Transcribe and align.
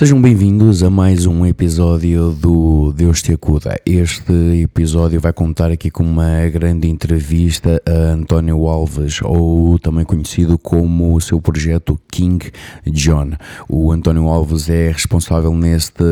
Sejam 0.00 0.18
bem-vindos 0.18 0.82
a 0.82 0.88
mais 0.88 1.26
um 1.26 1.44
episódio 1.44 2.30
do 2.30 2.90
Deus 2.90 3.20
Te 3.20 3.34
Acuda. 3.34 3.78
Este 3.84 4.32
episódio 4.62 5.20
vai 5.20 5.30
contar 5.30 5.70
aqui 5.70 5.90
com 5.90 6.02
uma 6.02 6.48
grande 6.48 6.88
entrevista 6.88 7.82
a 7.86 8.14
António 8.14 8.66
Alves, 8.66 9.20
ou 9.22 9.78
também 9.78 10.06
conhecido 10.06 10.56
como 10.56 11.14
o 11.14 11.20
seu 11.20 11.38
projeto 11.38 12.00
King 12.10 12.50
John. 12.86 13.32
O 13.68 13.92
António 13.92 14.26
Alves 14.26 14.70
é 14.70 14.90
responsável 14.90 15.54
neste, 15.54 16.02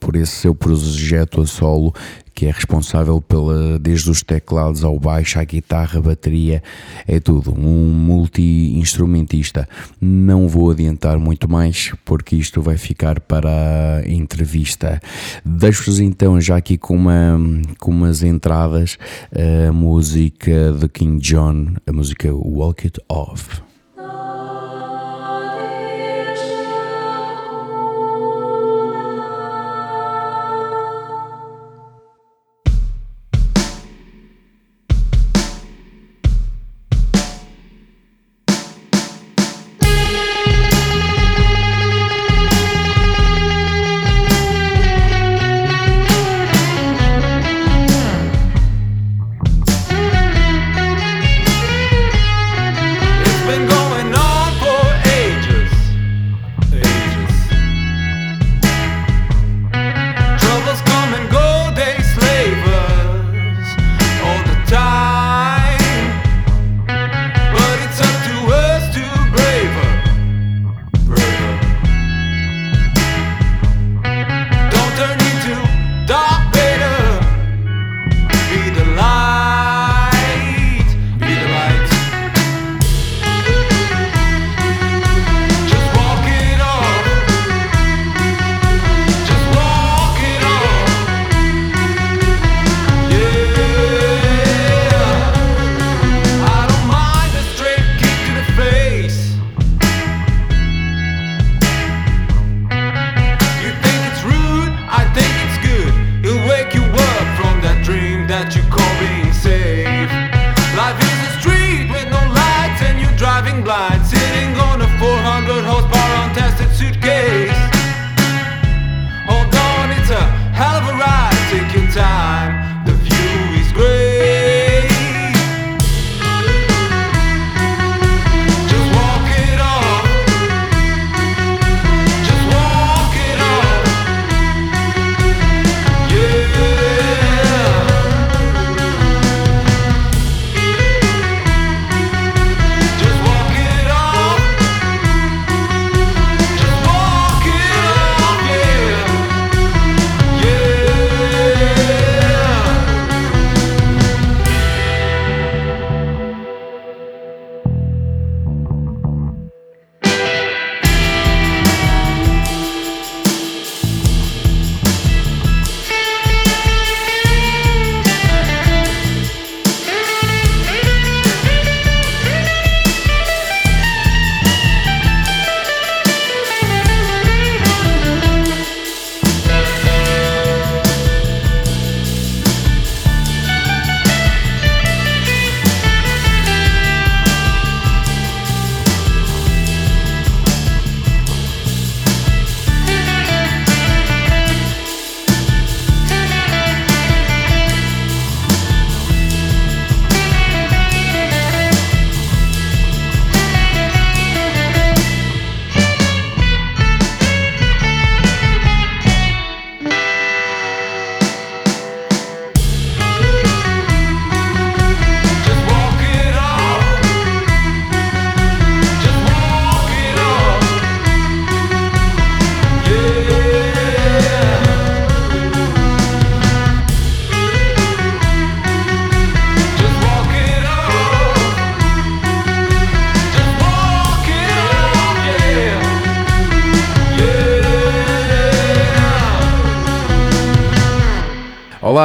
por 0.00 0.16
esse 0.16 0.36
seu 0.36 0.54
projeto 0.54 1.42
a 1.42 1.46
solo 1.46 1.92
que 2.34 2.46
é 2.46 2.50
responsável 2.50 3.20
pela, 3.20 3.78
desde 3.78 4.10
os 4.10 4.22
teclados 4.22 4.84
ao 4.84 4.98
baixo, 4.98 5.38
à 5.38 5.44
guitarra, 5.44 5.98
à 5.98 6.02
bateria, 6.02 6.62
é 7.06 7.20
tudo, 7.20 7.52
um 7.52 7.86
multi-instrumentista. 7.92 9.68
Não 10.00 10.48
vou 10.48 10.70
adiantar 10.70 11.18
muito 11.18 11.50
mais 11.50 11.92
porque 12.04 12.36
isto 12.36 12.62
vai 12.62 12.76
ficar 12.76 13.20
para 13.20 14.02
a 14.04 14.08
entrevista. 14.08 15.00
Deixo-vos 15.44 16.00
então 16.00 16.40
já 16.40 16.56
aqui 16.56 16.76
com, 16.76 16.96
uma, 16.96 17.38
com 17.78 17.90
umas 17.90 18.22
entradas 18.22 18.98
a 19.68 19.72
música 19.72 20.72
de 20.72 20.88
King 20.88 21.20
John, 21.20 21.74
a 21.86 21.92
música 21.92 22.32
Walk 22.32 22.86
It 22.86 23.00
Off. 23.08 23.69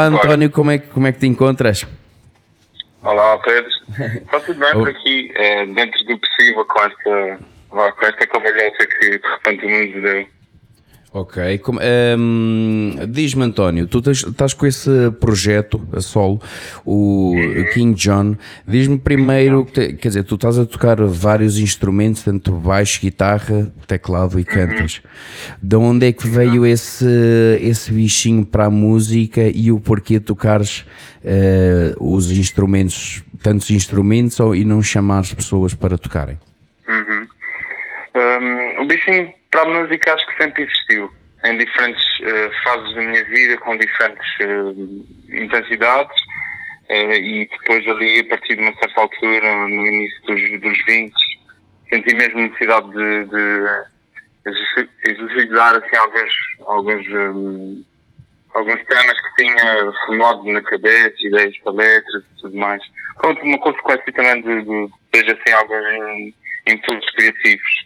António, 0.07 0.49
como 0.51 0.71
é, 0.71 0.77
que- 0.79 0.87
como 0.87 1.07
é 1.07 1.11
que 1.11 1.19
te 1.19 1.27
encontras? 1.27 1.85
Olá, 3.03 3.37
Pedro. 3.39 3.69
Está 4.15 4.39
tudo 4.39 4.59
bem 4.59 4.71
por 4.73 4.89
aqui, 4.89 5.31
eh, 5.35 5.65
dentro 5.67 6.03
do 6.05 6.17
possível, 6.17 6.65
com 6.65 6.79
esta, 6.81 7.39
com 7.69 8.05
esta 8.05 8.27
convergência 8.27 8.87
que 8.87 9.09
de 9.19 9.27
repente 9.27 9.65
o 9.65 9.69
mundo 9.69 10.01
deu. 10.01 10.27
Ok. 11.17 11.59
Como- 11.59 11.79
ehm, 11.81 13.05
Diz-me, 13.07 13.43
António, 13.43 13.87
tu 13.87 14.01
tens- 14.01 14.25
estás 14.27 14.53
com 14.53 14.65
esse 14.65 14.89
projeto 15.17 15.81
a 15.93 16.01
solo, 16.01 16.41
o 16.85 17.33
King 17.73 17.95
John. 17.95 18.35
Diz-me 18.67 18.97
primeiro, 18.99 19.63
quer 19.63 19.93
dizer, 19.95 20.23
tu 20.25 20.35
estás 20.35 20.59
a 20.59 20.65
tocar 20.65 21.01
vários 21.05 21.57
instrumentos, 21.57 22.21
tanto 22.21 22.51
baixo, 22.51 22.99
guitarra, 22.99 23.71
teclado 23.87 24.37
e 24.37 24.43
cantas. 24.43 25.01
De 25.63 25.77
onde 25.77 26.07
é 26.07 26.11
que 26.11 26.27
veio 26.27 26.65
esse, 26.65 27.05
esse 27.61 27.93
bichinho 27.93 28.45
para 28.45 28.65
a 28.65 28.69
música 28.69 29.41
e 29.47 29.71
o 29.71 29.79
porquê 29.79 30.19
tocares 30.19 30.83
eh, 31.23 31.95
os 31.97 32.29
instrumentos, 32.29 33.23
tantos 33.41 33.71
instrumentos, 33.71 34.37
ou, 34.41 34.53
e 34.53 34.65
não 34.65 34.83
chamares 34.83 35.33
pessoas 35.33 35.73
para 35.73 35.97
tocarem? 35.97 36.37
Um, 38.13 38.83
o 38.83 38.87
bichinho 38.87 39.29
para 39.55 39.71
a 39.71 39.81
música 39.81 40.13
acho 40.13 40.27
que 40.27 40.43
sempre 40.43 40.63
existiu, 40.63 41.09
em 41.45 41.57
diferentes 41.57 42.03
eh, 42.23 42.51
fases 42.61 42.93
da 42.93 43.01
minha 43.01 43.23
vida, 43.23 43.57
com 43.59 43.77
diferentes 43.77 44.27
eh, 44.41 45.37
intensidades, 45.41 46.21
eh, 46.89 47.17
e 47.17 47.47
depois 47.47 47.87
ali, 47.87 48.19
a 48.19 48.25
partir 48.25 48.55
de 48.55 48.61
uma 48.63 48.73
certa 48.75 48.99
altura, 48.99 49.55
no 49.67 49.87
início 49.87 50.21
dos, 50.23 50.59
dos 50.59 50.85
20, 50.85 51.13
senti 51.89 52.15
mesmo 52.15 52.41
necessidade 52.41 52.91
de, 52.91 53.25
de 53.29 53.85
exerci- 54.45 54.89
exercitar 55.07 55.75
assim, 55.75 55.95
alguns, 55.95 56.33
alguns, 56.67 57.07
hum, 57.07 57.85
alguns 58.55 58.83
temas 58.83 59.21
que 59.21 59.43
tinha 59.45 59.91
formado 60.05 60.43
na 60.51 60.61
cabeça, 60.63 61.15
ideias 61.21 61.57
para 61.59 61.71
letras 61.71 62.23
e 62.25 62.41
tudo 62.41 62.57
mais. 62.57 62.83
Pronto, 63.21 63.41
uma 63.41 63.59
consequência 63.59 64.11
também 64.11 64.41
de, 64.41 64.63
de 64.65 64.91
ter 65.13 65.25
assim, 65.31 65.53
alguns 65.53 66.33
impulsos 66.67 67.11
criativos. 67.11 67.84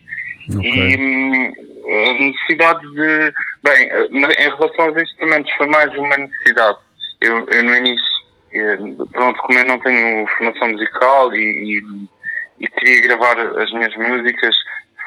E 0.49 0.97
hum, 0.97 1.51
a 1.89 2.13
necessidade 2.13 2.81
de. 2.91 3.33
Bem, 3.63 3.89
eh, 3.89 4.07
em 4.11 4.49
relação 4.49 4.85
aos 4.85 4.97
instrumentos, 4.97 5.51
foi 5.53 5.67
mais 5.67 5.93
uma 5.95 6.17
necessidade. 6.17 6.77
Eu, 7.21 7.45
eu 7.49 7.63
no 7.63 7.75
início, 7.75 8.05
eh, 8.53 8.77
pronto, 9.11 9.39
como 9.41 9.59
eu 9.59 9.65
não 9.65 9.79
tenho 9.79 10.27
formação 10.27 10.69
musical 10.69 11.33
e, 11.35 11.39
e, 11.39 12.65
e 12.65 12.67
queria 12.67 13.01
gravar 13.01 13.39
as 13.39 13.71
minhas 13.71 13.95
músicas 13.95 14.55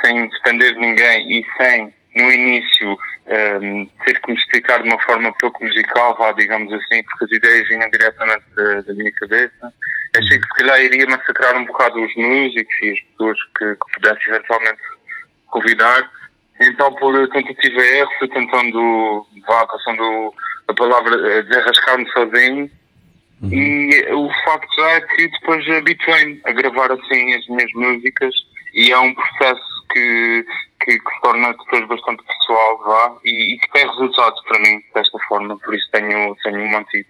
sem 0.04 0.28
depender 0.28 0.74
de 0.74 0.80
ninguém 0.80 1.40
e 1.40 1.46
sem, 1.56 1.94
no 2.16 2.30
início, 2.30 2.98
hum, 3.60 3.88
ter 4.04 4.20
que 4.20 4.30
me 4.30 4.36
explicar 4.36 4.82
de 4.82 4.88
uma 4.88 5.00
forma 5.00 5.32
pouco 5.40 5.64
musical, 5.64 6.16
vá, 6.16 6.32
digamos 6.32 6.72
assim, 6.72 7.02
porque 7.04 7.24
as 7.24 7.32
ideias 7.32 7.68
vinham 7.68 7.90
diretamente 7.90 8.44
da, 8.54 8.80
da 8.82 8.94
minha 8.94 9.12
cabeça. 9.12 9.72
Achei 10.16 10.38
que 10.38 10.46
se 10.46 10.54
calhar 10.54 10.80
iria 10.80 11.06
massacrar 11.06 11.56
um 11.56 11.64
bocado 11.64 12.02
os 12.02 12.14
músicos 12.16 12.74
e 12.82 12.90
as 12.90 13.00
pessoas 13.00 13.38
que, 13.56 13.76
que 13.76 13.92
pudesse 13.94 14.28
eventualmente 14.28 14.82
convidar. 15.52 16.10
Então, 16.60 16.92
por 16.94 17.28
tentativa 17.28 17.80
e 17.80 17.98
erro, 17.98 18.10
fui 18.18 18.28
tentando, 18.28 19.26
vá, 19.46 19.66
passando 19.66 20.34
a 20.68 20.74
palavra, 20.74 21.14
eh, 21.30 21.42
desenrascar-me 21.42 22.10
sozinho. 22.10 22.70
E 23.50 24.06
o 24.12 24.30
facto 24.44 24.84
é 24.84 25.00
que 25.00 25.28
depois 25.28 25.68
habituei-me 25.68 26.40
a 26.44 26.52
gravar 26.52 26.92
assim 26.92 27.34
as 27.34 27.46
minhas 27.48 27.72
músicas 27.74 28.32
e 28.72 28.92
é 28.92 28.98
um 28.98 29.12
processo 29.14 29.86
que, 29.92 30.46
que, 30.84 30.98
que 30.98 31.14
se 31.14 31.20
torna 31.22 31.52
depois 31.52 31.88
bastante 31.88 32.22
pessoal, 32.22 32.78
vá, 32.84 33.16
e, 33.24 33.54
e 33.54 33.58
que 33.58 33.70
tem 33.72 33.88
resultados 33.88 34.40
para 34.44 34.60
mim 34.60 34.80
desta 34.94 35.18
forma, 35.26 35.58
por 35.58 35.74
isso 35.74 35.88
tenho, 35.90 36.36
tenho 36.44 36.70
mantido. 36.70 37.08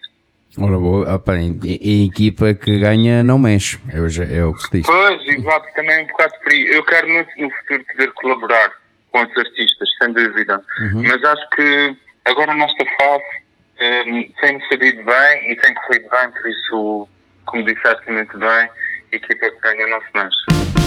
Ora, 0.58 0.78
boa, 0.78 1.14
opa, 1.14 1.36
em, 1.36 1.58
em 1.64 2.06
equipa 2.06 2.52
que 2.52 2.78
ganha 2.78 3.24
não 3.24 3.38
mexe, 3.38 3.80
é, 3.88 4.38
é 4.38 4.44
o 4.44 4.52
que 4.52 4.62
se 4.62 4.70
diz. 4.70 4.86
Pois, 4.86 5.26
exato, 5.26 5.66
também 5.74 6.00
é 6.00 6.02
um 6.02 6.06
bocado 6.06 6.34
por 6.42 6.52
aí. 6.52 6.66
Eu 6.74 6.84
quero 6.84 7.08
muito 7.08 7.30
no 7.38 7.50
futuro 7.50 7.84
poder 7.86 8.12
colaborar 8.12 8.72
com 9.10 9.22
os 9.22 9.38
artistas, 9.38 9.88
sem 9.98 10.12
dúvida. 10.12 10.62
Mas 10.94 11.24
acho 11.24 11.50
que 11.50 11.96
agora 12.26 12.54
nesta 12.54 12.84
fase 12.84 13.42
eh, 13.78 14.04
tem-me 14.40 14.68
sabido 14.68 15.02
bem 15.04 15.52
e 15.52 15.56
tem 15.56 15.74
corrido 15.74 16.08
bem, 16.10 16.30
por 16.30 16.50
isso, 16.50 17.08
como 17.46 17.64
disseste 17.64 18.10
muito 18.10 18.38
bem, 18.38 18.48
a 18.48 18.70
equipa 19.12 19.50
que 19.50 19.60
ganha 19.60 19.86
não 19.86 20.00
se 20.00 20.08
mexe. 20.14 20.81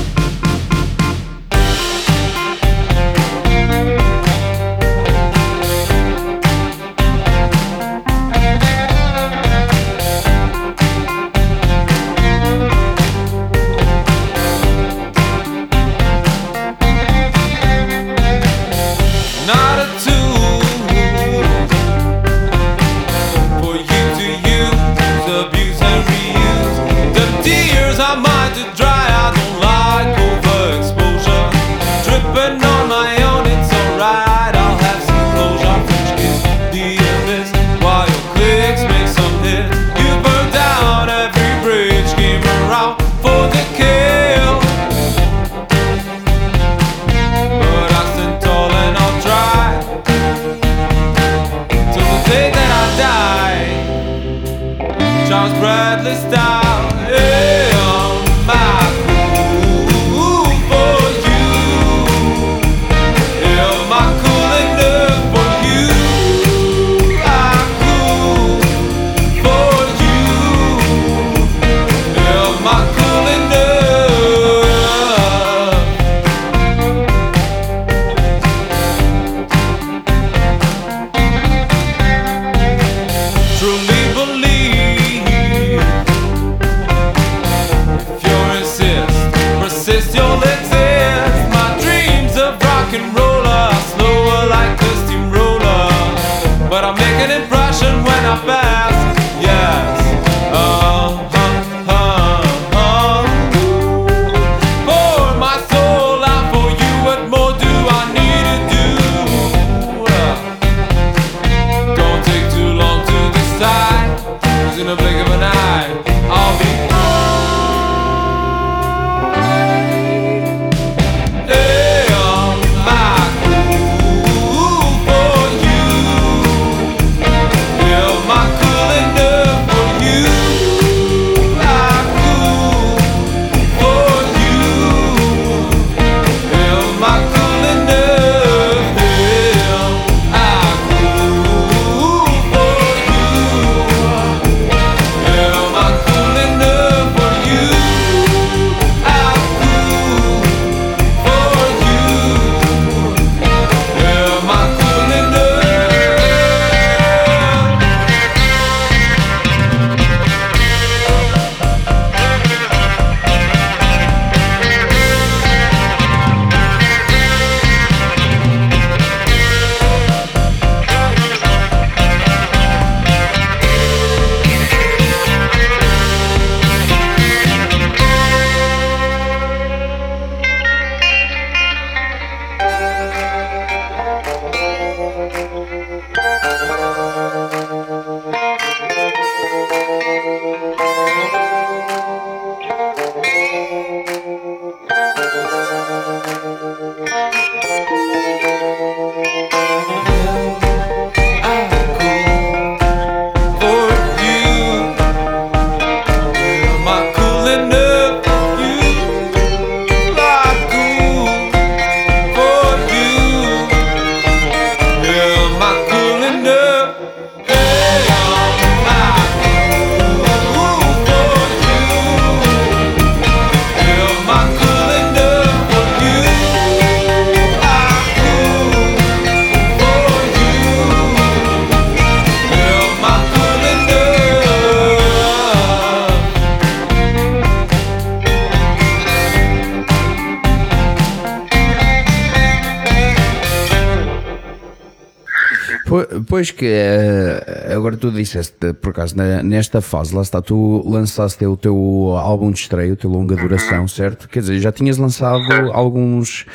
Pois 246.27 246.51
que 246.51 246.65
eh, 246.65 247.73
agora 247.75 247.97
tu 247.97 248.11
disseste, 248.11 248.73
por 248.73 248.89
acaso, 248.91 249.15
na- 249.17 249.41
nesta 249.43 249.81
fase, 249.81 250.13
lá 250.15 250.21
está, 250.21 250.41
tu 250.41 250.83
lançaste 250.87 251.45
o 251.45 251.57
teu 251.57 251.75
álbum 252.17 252.51
de 252.51 252.59
estreia, 252.59 252.93
o 252.93 252.95
teu 252.95 253.09
longa 253.09 253.35
duração, 253.35 253.87
certo? 253.87 254.27
Quer 254.29 254.39
dizer, 254.39 254.59
já 254.59 254.71
tinhas 254.71 254.97
lançado 254.97 255.39
Uhum. 255.39 255.47
Certo. 255.47 255.71
alguns 255.73 256.45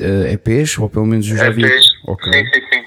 eh, 0.00 0.32
EPs, 0.34 0.78
ou 0.78 0.88
pelo 0.88 1.06
menos 1.06 1.26
já 1.26 1.50
vi. 1.50 1.64
EPs. 1.64 1.86
Ok. 2.06 2.32
Sim, 2.32 2.44
sim, 2.52 2.60
sim. 2.72 2.84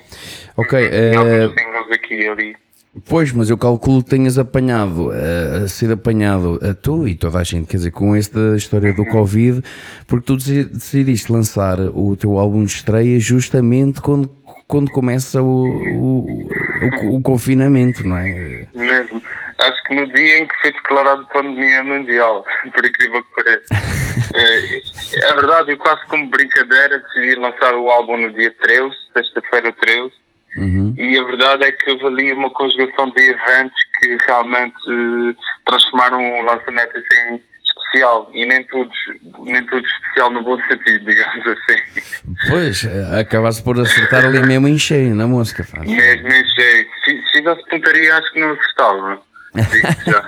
Ok, 0.57 0.79
alguns 1.15 1.53
singles 1.59 1.91
aqui 1.91 2.27
ali. 2.27 2.55
Pois, 3.05 3.31
mas 3.31 3.49
eu 3.49 3.57
calculo 3.57 4.03
que 4.03 4.09
tenhas 4.09 4.37
apanhado, 4.37 5.11
eh, 5.13 5.65
sido 5.69 5.93
apanhado 5.93 6.59
a 6.61 6.73
tu 6.73 7.07
e 7.07 7.15
toda 7.15 7.39
a 7.39 7.43
gente, 7.43 7.65
quer 7.67 7.77
dizer, 7.77 7.91
com 7.91 8.13
esta 8.13 8.53
história 8.57 8.91
do 8.93 9.05
Covid, 9.05 9.63
porque 10.05 10.25
tu 10.25 10.35
deci- 10.35 10.65
decidiste 10.65 11.31
lançar 11.31 11.79
o 11.79 12.17
teu 12.17 12.37
álbum 12.37 12.65
de 12.65 12.71
estreia 12.73 13.17
justamente 13.17 14.01
quando, 14.01 14.29
quando 14.71 14.89
começa 14.91 15.41
o, 15.41 15.65
o, 15.67 16.47
o- 16.47 17.15
o 17.17 17.21
confinamento, 17.21 18.07
não 18.07 18.17
é? 18.17 18.65
Mesmo. 18.73 19.21
Acho 19.59 19.83
que 19.83 19.93
no 19.93 20.07
dia 20.13 20.39
em 20.39 20.47
que 20.47 20.55
foi 20.61 20.71
declarado 20.71 21.27
pandemia 21.27 21.83
mundial, 21.83 22.43
por 22.73 22.85
incrível 22.85 23.21
que 23.23 23.35
pareça. 23.35 23.65
é, 24.33 25.29
é 25.29 25.33
verdade, 25.35 25.71
eu 25.71 25.77
quase 25.77 26.03
como 26.07 26.27
brincadeira 26.29 26.99
decidi 26.99 27.35
lançar 27.35 27.75
o 27.75 27.89
álbum 27.91 28.17
no 28.17 28.31
dia 28.33 28.51
13, 28.61 28.89
sexta-feira 29.13 29.71
13, 29.73 30.11
Uhum. 30.57 30.93
e 30.97 31.17
a 31.17 31.23
verdade 31.23 31.63
é 31.63 31.71
que 31.71 31.91
ali 31.91 32.33
uma 32.33 32.49
conjugação 32.49 33.09
de 33.11 33.21
eventos 33.21 33.77
que 34.01 34.17
realmente 34.27 34.75
eh, 34.89 35.33
transformaram 35.65 36.19
o 36.19 36.41
lançamento 36.43 36.91
assim 36.97 37.41
especial, 37.91 38.29
e 38.33 38.45
nem 38.45 38.63
tudo, 38.65 38.89
nem 39.43 39.65
tudo 39.65 39.85
especial 39.85 40.29
no 40.31 40.43
bom 40.43 40.57
sentido, 40.67 41.05
digamos 41.05 41.45
assim. 41.47 41.77
Pois, 42.49 42.85
acabaste 43.19 43.63
por 43.63 43.79
acertar 43.79 44.25
ali 44.25 44.39
mesmo 44.45 44.67
em 44.67 44.77
cheio 44.77 45.15
na 45.15 45.27
música, 45.27 45.63
faz. 45.63 45.89
Mesmo 45.89 46.27
em 46.27 46.45
jeito. 46.45 46.89
Se, 47.03 47.11
se 47.11 47.31
fizesse 47.37 47.69
pontaria, 47.69 48.17
acho 48.17 48.31
que 48.33 48.39
não 48.39 48.51
acertava. 48.53 49.19
Está 49.53 50.23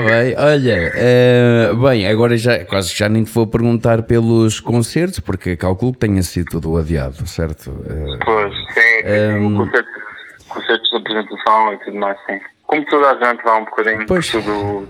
bem, 0.08 0.34
olha, 0.38 0.92
eh, 0.94 1.70
bem, 1.82 2.06
agora 2.08 2.34
já 2.38 2.64
quase 2.64 2.94
já 2.96 3.10
nem 3.10 3.24
te 3.24 3.30
vou 3.30 3.46
perguntar 3.46 4.02
pelos 4.04 4.58
concertos, 4.58 5.20
porque 5.20 5.54
calculo 5.56 5.92
que 5.92 5.98
tenha 5.98 6.22
sido 6.22 6.46
tudo 6.52 6.78
adiado, 6.78 7.26
certo? 7.26 7.70
Eh, 7.90 8.18
Pois, 8.24 8.54
sim, 8.72 8.80
Ehm, 9.04 9.54
o 9.54 9.66
concerto, 9.66 9.90
concertos 10.48 10.90
de 10.90 10.96
apresentação 10.96 11.74
e 11.74 11.78
tudo 11.84 11.96
mais, 11.98 12.16
sim. 12.26 12.40
Como 12.66 12.82
toda 12.86 13.10
a 13.10 13.18
gente 13.32 13.42
vai 13.44 13.60
um 13.60 13.64
bocadinho 13.66 14.06
Pois. 14.06 14.30
por 14.30 14.88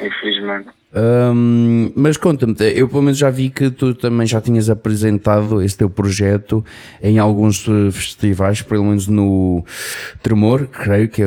infelizmente. 0.00 0.68
Hum, 0.96 1.92
mas 1.96 2.16
conta-me, 2.16 2.54
eu 2.72 2.88
pelo 2.88 3.02
menos 3.02 3.18
já 3.18 3.28
vi 3.28 3.50
que 3.50 3.68
tu 3.68 3.94
também 3.96 4.24
já 4.28 4.40
tinhas 4.40 4.70
apresentado 4.70 5.60
esse 5.60 5.76
teu 5.76 5.90
projeto 5.90 6.64
em 7.02 7.18
alguns 7.18 7.66
eh, 7.68 7.90
festivais, 7.90 8.62
pelo 8.62 8.84
menos 8.84 9.08
no 9.08 9.64
Tremor, 10.22 10.68
creio 10.68 11.08
que 11.08 11.20
é 11.20 11.26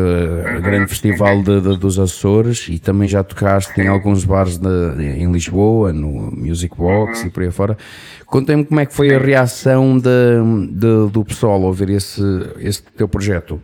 o 0.57 0.61
grande 0.61 0.87
festival 0.87 1.43
de- 1.43 1.59
de- 1.59 1.77
dos 1.77 1.99
Açores, 1.99 2.67
e 2.69 2.79
também 2.79 3.09
já 3.09 3.21
tocaste 3.25 3.79
em 3.81 3.87
alguns 3.89 4.23
bares 4.23 4.57
de- 4.57 5.03
em 5.03 5.29
Lisboa, 5.29 5.91
no 5.91 6.31
Music 6.31 6.73
Box 6.77 7.25
e 7.25 7.29
por 7.29 7.43
aí 7.43 7.51
fora. 7.51 7.77
Conta-me 8.25 8.63
como 8.63 8.79
é 8.79 8.85
que 8.85 8.93
foi 8.93 9.13
a 9.13 9.19
reação 9.19 9.97
de- 9.97 11.09
do 11.11 11.25
pessoal 11.25 11.55
ao 11.55 11.63
ouvir 11.63 11.89
esse, 11.89 12.21
esse 12.59 12.81
teu 12.83 13.09
projeto. 13.09 13.61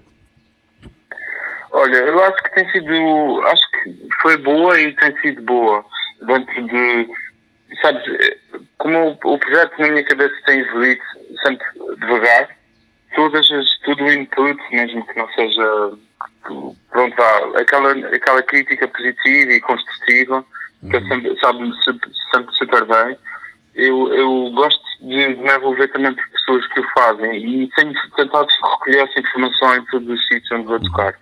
Olha, 1.72 1.96
eu 1.96 2.20
acho 2.24 2.44
que 2.44 2.54
tem 2.56 2.70
sido. 2.72 3.42
Acho 3.46 3.64
foi 4.22 4.38
boa 4.38 4.80
e 4.80 4.94
tem 4.94 5.18
sido 5.22 5.42
boa. 5.44 5.84
Dentro 6.22 6.68
de. 6.68 7.10
Sabes, 7.82 8.04
como 8.78 9.18
o, 9.24 9.34
o 9.34 9.40
projeto 9.40 9.80
na 9.80 9.90
minha 9.90 10.04
cabeça 10.04 10.36
tem 10.46 10.60
evoluído 10.60 11.02
sempre 11.42 11.66
devagar, 12.00 12.50
todas 13.16 13.52
as, 13.52 13.80
tudo 13.80 14.04
o 14.04 14.12
input, 14.12 14.60
mesmo 14.72 15.06
que 15.06 15.18
não 15.18 15.28
seja. 15.34 15.92
Pronto, 16.92 17.16
vá, 17.16 17.60
aquela, 17.60 17.92
aquela 17.92 18.44
crítica 18.44 18.88
positiva 18.88 19.52
e 19.52 19.62
construtiva, 19.62 20.46
que 20.90 20.96
eu 20.96 21.08
sempre, 21.08 21.40
sabe 21.40 21.72
sempre, 21.84 22.56
super 22.56 22.86
bem. 22.86 23.18
Eu, 23.76 24.14
eu 24.14 24.52
gosto 24.52 24.82
de, 25.02 25.36
me 25.36 25.52
envolver 25.52 25.88
também 25.88 26.14
por 26.14 26.30
pessoas 26.30 26.68
que 26.68 26.80
o 26.80 26.90
fazem 26.96 27.38
e 27.38 27.70
tenho 27.70 27.94
tentado 28.16 28.48
recolher 28.62 29.10
essa 29.10 29.20
informação 29.20 29.76
em 29.76 29.86
todos 29.86 30.10
os 30.10 30.28
sítios 30.28 30.52
onde 30.52 30.68
vou 30.68 30.80
tocar. 30.80 31.16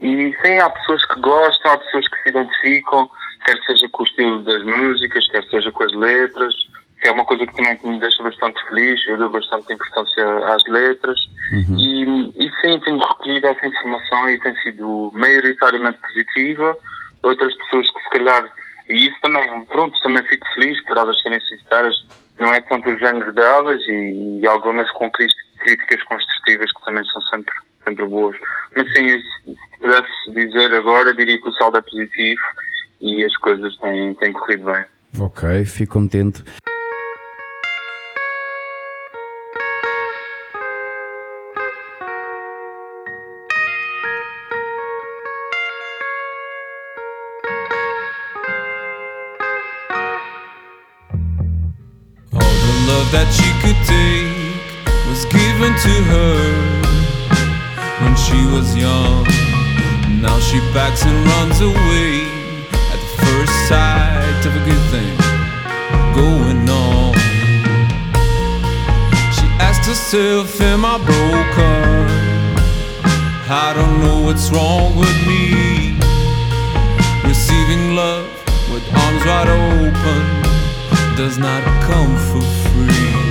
E 0.00 0.34
sim, 0.42 0.58
há 0.58 0.70
pessoas 0.70 1.04
que 1.04 1.20
gostam, 1.20 1.72
há 1.72 1.78
pessoas 1.78 2.08
que 2.08 2.22
se 2.22 2.28
identificam, 2.30 3.10
quer 3.44 3.58
seja 3.66 3.88
com 3.90 4.02
o 4.02 4.06
estilo 4.06 4.42
das 4.42 4.62
músicas, 4.64 5.28
quer 5.28 5.44
seja 5.44 5.70
com 5.72 5.84
as 5.84 5.92
letras, 5.92 6.54
que 7.00 7.08
é 7.08 7.12
uma 7.12 7.24
coisa 7.24 7.46
que 7.46 7.54
também 7.54 7.78
me 7.82 8.00
deixa 8.00 8.22
bastante 8.22 8.62
feliz, 8.68 9.06
eu 9.06 9.16
dou 9.16 9.30
bastante 9.30 9.72
importância 9.72 10.54
às 10.54 10.62
letras. 10.66 11.18
E, 11.78 12.04
e 12.36 12.50
sim, 12.60 12.78
tenho 12.80 12.98
recolhido 12.98 13.46
essa 13.46 13.66
informação 13.66 14.30
e 14.30 14.40
tem 14.40 14.54
sido 14.56 15.10
maioritariamente 15.14 15.98
positiva. 15.98 16.76
Outras 17.22 17.54
pessoas 17.56 17.90
que 17.90 18.02
se 18.02 18.10
calhar, 18.10 18.50
e 18.88 19.06
isso 19.06 19.16
também, 19.22 19.64
pronto, 19.66 20.00
também 20.02 20.22
fico 20.24 20.46
feliz 20.54 20.82
por 20.84 20.96
elas 20.96 21.20
serem 21.22 21.40
sinceras, 21.40 21.94
não 22.38 22.52
é 22.52 22.60
tanto 22.62 22.88
o 22.88 22.98
género 22.98 23.32
delas 23.32 23.80
e, 23.86 24.40
e 24.40 24.46
algumas 24.46 24.90
com 24.92 25.10
críticas 25.10 26.02
construtivas 26.04 26.72
que 26.72 26.84
também 26.84 27.04
são 27.04 27.20
sempre, 27.22 27.54
sempre 27.84 28.06
boas. 28.06 28.36
Mas 28.76 28.92
sim, 28.92 29.08
se 29.44 29.56
pudesse 29.80 30.32
dizer 30.32 30.74
agora, 30.74 31.14
diria 31.14 31.40
que 31.40 31.48
o 31.48 31.52
saldo 31.52 31.78
é 31.78 31.82
positivo 31.82 32.40
e 33.00 33.24
as 33.24 33.36
coisas 33.38 33.76
têm, 33.78 34.14
têm 34.14 34.32
corrido 34.32 34.64
bem. 34.66 34.84
Ok, 35.18 35.64
fico 35.64 35.94
contente. 35.94 36.44
All 52.32 52.38
the 52.38 52.72
love 52.86 53.10
that 53.10 53.28
she 53.32 53.50
could 53.60 53.76
take 53.84 55.08
was 55.08 55.24
given 55.24 55.74
to 55.74 56.02
her 56.04 56.69
when 58.02 58.14
she 58.16 58.40
was 58.46 58.76
young. 58.76 59.24
Now 60.20 60.38
she 60.40 60.58
backs 60.74 61.04
and 61.04 61.18
runs 61.32 61.60
away 61.60 62.12
at 62.92 62.98
the 63.04 63.12
first 63.24 63.54
sight 63.68 64.40
of 64.48 64.52
a 64.60 64.62
good 64.68 64.84
thing 64.92 65.16
going 66.14 66.68
on. 66.68 67.14
She 69.36 69.46
asked 69.66 69.86
herself, 69.86 70.60
Am 70.60 70.84
I 70.84 70.96
broken? 70.98 71.90
I 73.48 73.72
don't 73.74 74.00
know 74.00 74.20
what's 74.26 74.50
wrong 74.50 74.96
with 74.96 75.18
me. 75.26 75.98
Receiving 77.24 77.94
love 77.94 78.28
with 78.72 78.84
arms 79.04 79.24
wide 79.24 79.48
open 79.48 80.22
does 81.16 81.38
not 81.38 81.62
come 81.82 82.16
for 82.28 82.42
free. 82.68 83.29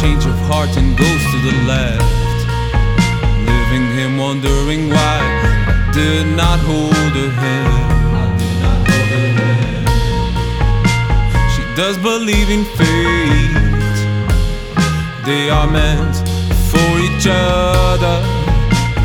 Change 0.00 0.24
of 0.24 0.38
heart 0.48 0.74
and 0.78 0.96
goes 0.96 1.22
to 1.32 1.38
the 1.46 1.52
left. 1.68 2.40
Leaving 3.48 3.86
him 3.98 4.16
wondering 4.16 4.88
why 4.88 5.16
I 5.20 5.92
did 5.92 6.26
not 6.34 6.58
hold 6.60 7.12
her 7.20 7.30
hand. 7.42 8.00
She 11.52 11.62
does 11.76 11.98
believe 11.98 12.48
in 12.48 12.64
fate. 12.78 13.98
They 15.26 15.50
are 15.50 15.68
meant 15.70 16.16
for 16.72 16.90
each 17.06 17.26
other. 17.28 18.16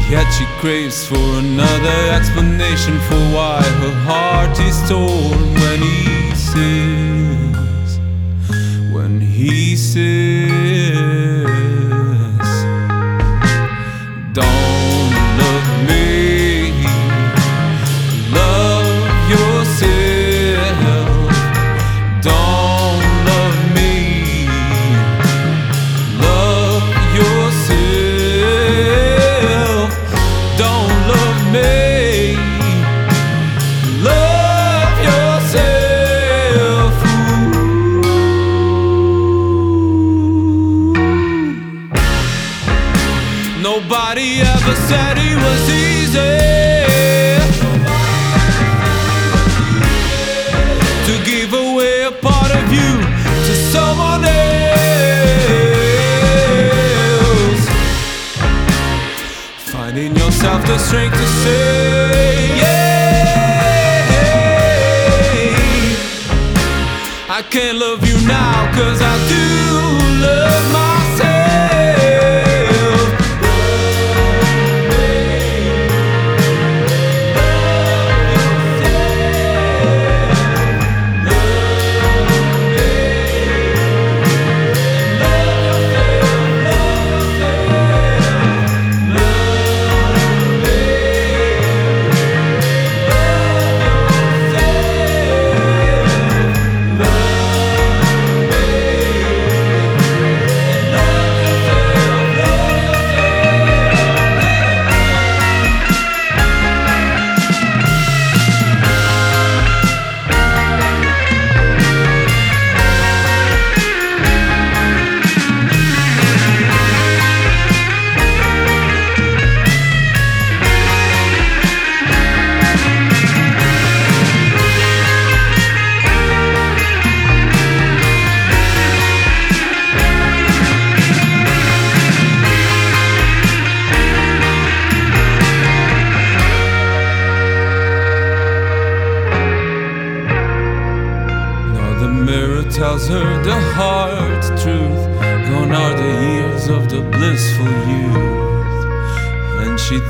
Yet 0.10 0.28
she 0.32 0.46
craves 0.62 1.06
for 1.06 1.26
another 1.44 2.00
explanation 2.18 2.98
for 3.08 3.22
why 3.36 3.62
her 3.82 3.96
heart 4.08 4.58
is 4.62 4.78
torn 4.88 5.54
when 5.62 5.82
he 5.82 6.32
says, 6.36 8.00
when 8.94 9.20
he 9.20 9.76
says, 9.76 10.45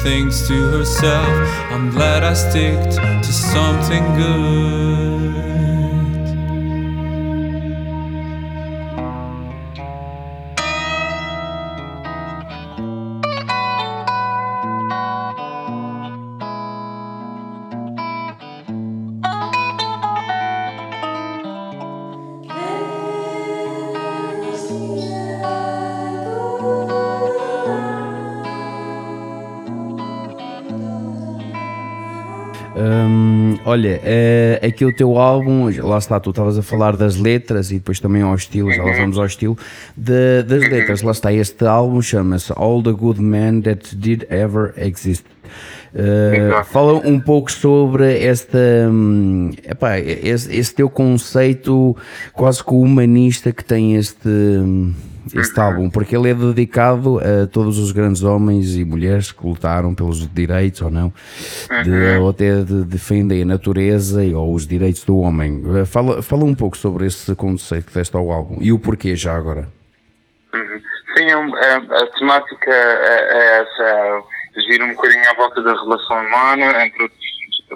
Thinks 0.06 0.48
to 0.48 0.70
herself, 0.70 1.50
I'm 1.72 1.90
glad 1.90 2.24
I 2.24 2.36
sticked 2.36 2.92
to 2.94 3.34
something 3.34 4.04
good. 4.14 5.75
Olha, 33.76 34.00
eh, 34.04 34.60
aqui 34.66 34.86
o 34.86 34.96
teu 34.96 35.18
álbum, 35.18 35.70
lá 35.84 35.98
está, 35.98 36.18
tu 36.20 36.30
estavas 36.30 36.58
a 36.58 36.62
falar 36.62 36.96
das 36.96 37.18
letras 37.18 37.72
e 37.72 37.76
depois 37.76 38.00
também 38.00 38.22
ao 38.22 38.34
estilo, 38.34 38.72
já 38.72 38.82
lá 38.84 38.94
vamos 38.94 39.18
ao 39.18 39.26
estilo 39.26 39.58
de- 39.98 40.44
das 40.44 40.62
letras. 40.70 41.02
Lá 41.02 41.12
está, 41.12 41.34
este 41.34 41.66
álbum 41.66 42.02
chama-se 42.02 42.54
All 42.56 42.82
the 42.82 42.92
Good 42.92 43.22
Men 43.22 43.62
That 43.62 43.96
Did 43.96 44.24
Ever 44.30 44.74
Exist. 44.78 45.26
Exato. 45.94 46.70
fala 46.72 46.94
um 47.08 47.20
pouco 47.20 47.50
sobre 47.52 48.22
esta, 48.22 48.58
hum, 48.90 49.52
epá, 49.64 49.98
esse, 50.00 50.54
esse 50.54 50.74
teu 50.76 50.90
conceito 50.90 51.96
quase 52.34 52.62
que 52.64 52.74
humanista 52.74 53.52
que 53.54 53.64
tem 53.64 53.96
este, 53.96 54.28
hum, 54.28 54.94
este 55.34 55.60
álbum, 55.60 55.90
porque 55.90 56.16
ele 56.16 56.30
é 56.30 56.34
dedicado 56.34 57.20
a 57.20 57.48
todos 57.48 57.80
os 57.80 57.92
grandes 57.92 58.22
homens 58.24 58.76
e 58.76 58.84
mulheres 58.86 59.32
que 59.32 59.46
lutaram 59.46 59.96
pelos 59.96 60.28
direitos 60.34 60.82
ou 60.82 60.92
não, 60.92 61.12
de, 61.84 62.18
ou 62.20 62.30
até 62.30 62.62
de, 62.64 62.84
defendem 62.84 63.42
a 63.42 63.46
natureza 63.46 64.24
e, 64.24 64.34
ou 64.34 64.54
os 64.54 64.68
direitos 64.68 65.04
do 65.04 65.18
homem. 65.18 65.64
Eh, 65.82 65.86
Fala, 65.86 66.22
fala 66.22 66.44
um 66.44 66.54
pouco 66.56 66.78
sobre 66.78 67.06
esse 67.06 67.34
conceito 67.36 67.86
que 67.88 67.94
deste 67.94 68.16
ao 68.16 68.30
álbum 68.32 68.58
e 68.62 68.72
o 68.72 68.78
porquê 68.80 69.16
já 69.16 69.36
agora. 69.36 69.68
Uhum. 70.54 70.82
Sim, 71.18 71.24
é 71.30 71.38
um- 71.38 71.58
é- 71.58 71.76
a 71.76 72.08
temática 72.18 72.72
é, 72.72 73.38
é 73.38 73.62
essa, 73.62 74.24
gira 74.68 74.86
um 74.86 74.94
bocadinho 74.94 75.30
à 75.30 75.34
volta 75.36 75.62
da 75.62 75.74
relação 75.74 76.18
humana, 76.26 76.86
entre 76.86 77.10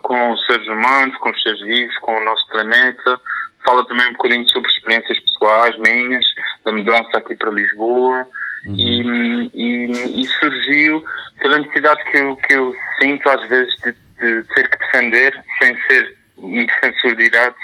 com 0.03 0.31
os 0.31 0.45
seres 0.45 0.67
humanos, 0.67 1.15
com 1.17 1.29
os 1.29 1.41
seres 1.41 1.59
vivos, 1.61 1.97
com 1.99 2.15
o 2.15 2.23
nosso 2.25 2.47
planeta. 2.49 3.19
Fala 3.65 3.85
também 3.85 4.07
um 4.07 4.13
bocadinho 4.13 4.49
sobre 4.49 4.69
experiências 4.69 5.19
pessoais 5.19 5.77
minhas, 5.79 6.25
da 6.63 6.71
mudança 6.71 7.17
aqui 7.17 7.35
para 7.35 7.51
Lisboa. 7.51 8.27
E, 8.65 9.49
e, 9.53 10.21
e 10.21 10.27
surgiu 10.27 11.03
pela 11.39 11.59
necessidade 11.59 12.03
que 12.11 12.17
eu, 12.17 12.35
que 12.35 12.53
eu 12.53 12.75
sinto 13.01 13.29
às 13.29 13.47
vezes 13.47 13.73
de, 13.77 13.91
de 14.19 14.43
ter 14.53 14.69
que 14.69 14.77
defender, 14.77 15.43
sem 15.59 15.77
ser 15.87 16.17
um 16.37 16.65
defensor 16.65 17.15
direto, 17.15 17.57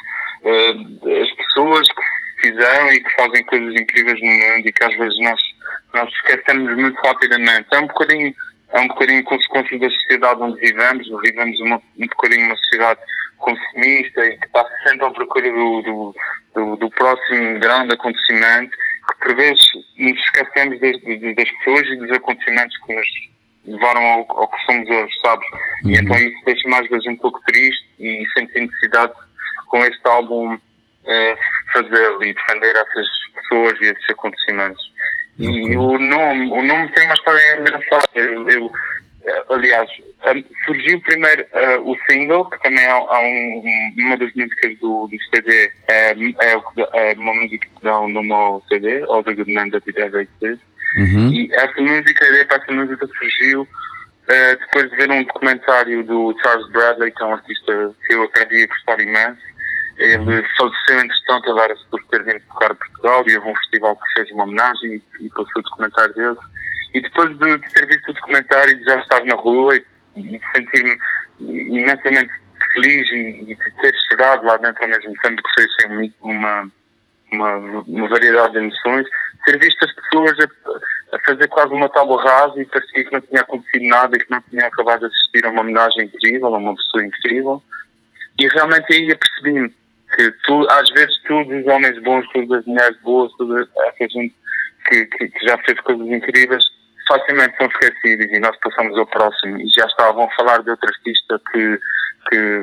eh, 0.45 1.21
as 1.21 1.31
pessoas 1.31 1.87
que 1.87 2.47
fizeram 2.47 2.89
e 2.91 3.03
que 3.03 3.15
fazem 3.15 3.43
coisas 3.45 3.75
incríveis 3.75 4.19
no 4.21 4.27
mundo 4.27 4.67
e 4.67 4.71
que 4.71 4.83
às 4.83 4.95
vezes 4.95 5.19
nós, 5.19 5.41
nós 5.93 6.13
esquecemos 6.13 6.75
muito 6.77 6.99
rapidamente. 7.01 7.67
É 7.71 7.79
um 7.79 7.87
bocadinho, 7.87 8.33
é 8.73 8.79
um 8.79 8.87
bocadinho 8.87 9.23
consequência 9.23 9.79
da 9.79 9.89
sociedade 9.89 10.41
onde 10.41 10.59
vivemos, 10.59 11.07
vivemos 11.21 11.59
uma, 11.59 11.77
um 11.77 12.07
bocadinho 12.07 12.45
uma 12.45 12.57
sociedade 12.57 12.99
consumista 13.37 14.25
e 14.25 14.37
que 14.37 14.45
está 14.45 14.65
sempre 14.87 15.05
à 15.05 15.11
procura 15.11 15.51
do, 15.51 15.81
do, 15.81 16.15
do, 16.55 16.75
do 16.77 16.89
próximo 16.91 17.59
grande 17.59 17.93
acontecimento, 17.93 18.71
que 18.71 19.17
por 19.25 19.35
vezes 19.35 19.65
nos 19.97 20.19
esquecemos 20.19 20.79
das, 20.79 20.91
das- 21.35 21.51
pessoas 21.59 21.87
e 21.87 21.95
dos 21.97 22.11
acontecimentos 22.11 22.77
que 22.85 22.93
nos 22.95 23.07
levaram 23.65 24.01
ao, 24.01 24.25
ao 24.39 24.47
que 24.47 24.65
somos 24.65 24.89
hoje, 24.89 25.13
sabes? 25.23 25.47
E 25.85 25.93
então 25.97 26.15
isso 26.17 26.37
deixa-me 26.45 26.75
às 26.75 26.87
vezes 26.87 27.05
um 27.07 27.15
pouco 27.17 27.39
triste 27.47 27.85
e 27.99 28.23
senti 28.37 28.59
necessidade 28.59 29.13
com 29.67 29.77
este 29.85 30.07
álbum 30.07 30.57
eh, 31.07 31.35
fazer 31.73 32.17
e 32.21 32.33
defender 32.33 32.75
essas 32.75 33.07
pessoas 33.33 33.73
e 33.81 33.85
esses 33.85 34.09
acontecimentos. 34.09 34.93
E 35.37 35.75
o 35.75 35.97
nome, 35.99 36.49
o 36.51 36.61
nome 36.63 36.87
tem 36.93 37.05
uma 37.05 37.13
história 37.13 37.59
engraçada. 37.59 38.07
Eu, 38.15 38.47
eu, 38.49 38.71
aliás, 39.49 39.89
eh, 40.23 40.43
surgiu 40.65 41.01
primeiro 41.01 41.45
eh, 41.53 41.77
o 41.79 41.95
single, 42.09 42.49
que 42.49 42.61
também 42.61 42.85
há, 42.85 42.93
há 42.95 43.19
um- 43.19 43.61
um- 43.65 43.93
uma 44.05 44.17
das 44.17 44.33
músicas 44.33 44.77
do, 44.79 45.07
do 45.07 45.17
CD, 45.35 45.71
é, 45.87 46.11
é, 46.11 46.53
é 46.93 47.13
uma 47.17 47.33
música 47.33 47.67
que 47.67 47.83
dá 47.83 47.99
o 47.99 48.07
nome 48.07 48.31
ao 48.31 48.61
CD, 48.69 49.03
All 49.09 49.23
the 49.23 49.33
Good 49.33 49.51
Men 49.53 49.71
That 49.71 49.85
Did 49.85 49.97
Ever 49.97 50.27
Exist. 50.41 50.61
Uhum. 50.97 51.31
E 51.33 51.49
essa 51.53 51.81
música, 51.81 52.25
a 52.25 52.29
ideia 52.29 52.45
para 52.45 52.63
essa 52.63 52.71
música 52.71 53.07
surgiu 53.07 53.67
eh, 54.27 54.55
depois 54.55 54.89
de 54.89 54.95
ver 54.95 55.11
um 55.11 55.23
documentário 55.23 56.03
do 56.03 56.35
Charles 56.41 56.69
Bradley, 56.71 57.11
que 57.11 57.21
é 57.21 57.25
um 57.25 57.33
artista 57.33 57.95
que 58.07 58.13
eu 58.15 58.23
aprendi 58.23 58.63
a 58.63 58.67
gostar 58.67 58.99
imenso. 58.99 59.41
Ele 59.97 60.43
faleceu, 60.57 60.99
entretanto, 60.99 61.51
agora-se 61.51 61.85
por 61.89 62.03
ter 62.07 62.21
vindo 62.23 62.41
tocar 62.51 62.75
Portugal 62.75 63.23
e 63.27 63.37
houve 63.37 63.49
um 63.49 63.55
festival 63.55 63.95
que 63.95 64.13
fez 64.13 64.31
uma 64.31 64.43
homenagem 64.43 65.01
e, 65.21 65.25
e 65.25 65.29
passou 65.29 65.45
o 65.57 65.61
documentário 65.61 66.13
dele. 66.15 66.37
E 66.95 67.01
depois 67.01 67.37
de, 67.37 67.59
ter 67.73 67.85
visto 67.87 68.09
o 68.09 68.13
documentário 68.13 68.71
e 68.71 68.77
de 68.77 68.85
já 68.85 68.97
estar 69.01 69.25
na 69.25 69.35
rua 69.35 69.75
e, 69.75 70.41
sentir-me 70.55 70.97
imensamente 71.41 72.31
feliz 72.73 73.11
e, 73.11 73.43
de 73.43 73.55
ter 73.81 73.93
chegado 74.07 74.45
lá 74.45 74.55
dentro 74.55 74.81
ao 74.81 74.89
mesmo 74.89 75.13
tempo 75.21 75.43
que 75.43 75.53
foi 75.53 75.65
assim, 75.65 76.13
uma, 76.21 76.71
uma, 77.33 77.55
uma 77.85 78.07
variedade 78.07 78.53
de 78.53 78.59
emoções, 78.59 79.05
ter 79.45 79.59
visto 79.59 79.83
as 79.83 79.93
pessoas 79.93 80.39
a, 80.39 81.17
a 81.17 81.19
fazer 81.25 81.49
quase 81.49 81.73
uma 81.73 81.89
tábua 81.89 82.23
rasa 82.23 82.61
e 82.61 82.65
parecia 82.65 83.03
que 83.03 83.11
não 83.11 83.19
tinha 83.19 83.41
acontecido 83.41 83.87
nada 83.87 84.15
e 84.15 84.19
que 84.19 84.31
não 84.31 84.41
tinha 84.49 84.65
acabado 84.65 85.01
de 85.01 85.07
assistir 85.07 85.45
a 85.45 85.49
uma 85.49 85.63
homenagem 85.63 86.05
incrível, 86.05 86.55
a 86.55 86.57
uma 86.57 86.75
pessoa 86.77 87.05
incrível. 87.05 87.61
E 88.39 88.47
realmente 88.47 88.93
aí 88.93 89.11
apercebi-me 89.11 89.69
que 90.15 90.31
tu, 90.45 90.65
às 90.69 90.89
vezes 90.91 91.21
todos 91.27 91.53
os 91.53 91.67
homens 91.67 92.01
bons, 92.03 92.25
todas 92.31 92.59
as 92.59 92.65
mulheres 92.65 92.97
boas, 93.01 93.33
toda 93.33 93.61
essa 93.61 94.09
gente 94.09 94.33
que, 94.87 95.05
que, 95.07 95.27
que 95.27 95.45
já 95.45 95.57
fez 95.57 95.77
coisas 95.81 96.07
incríveis, 96.07 96.63
facilmente 97.07 97.55
são 97.57 97.67
esquecidos 97.67 98.27
e 98.31 98.39
nós 98.39 98.55
passamos 98.57 98.97
ao 98.97 99.05
próximo 99.07 99.59
e 99.61 99.67
já 99.69 99.85
estavam 99.85 100.23
a 100.25 100.31
falar 100.35 100.63
de 100.63 100.69
outro 100.71 100.87
artista 100.89 101.39
que, 101.51 101.79
que 102.29 102.61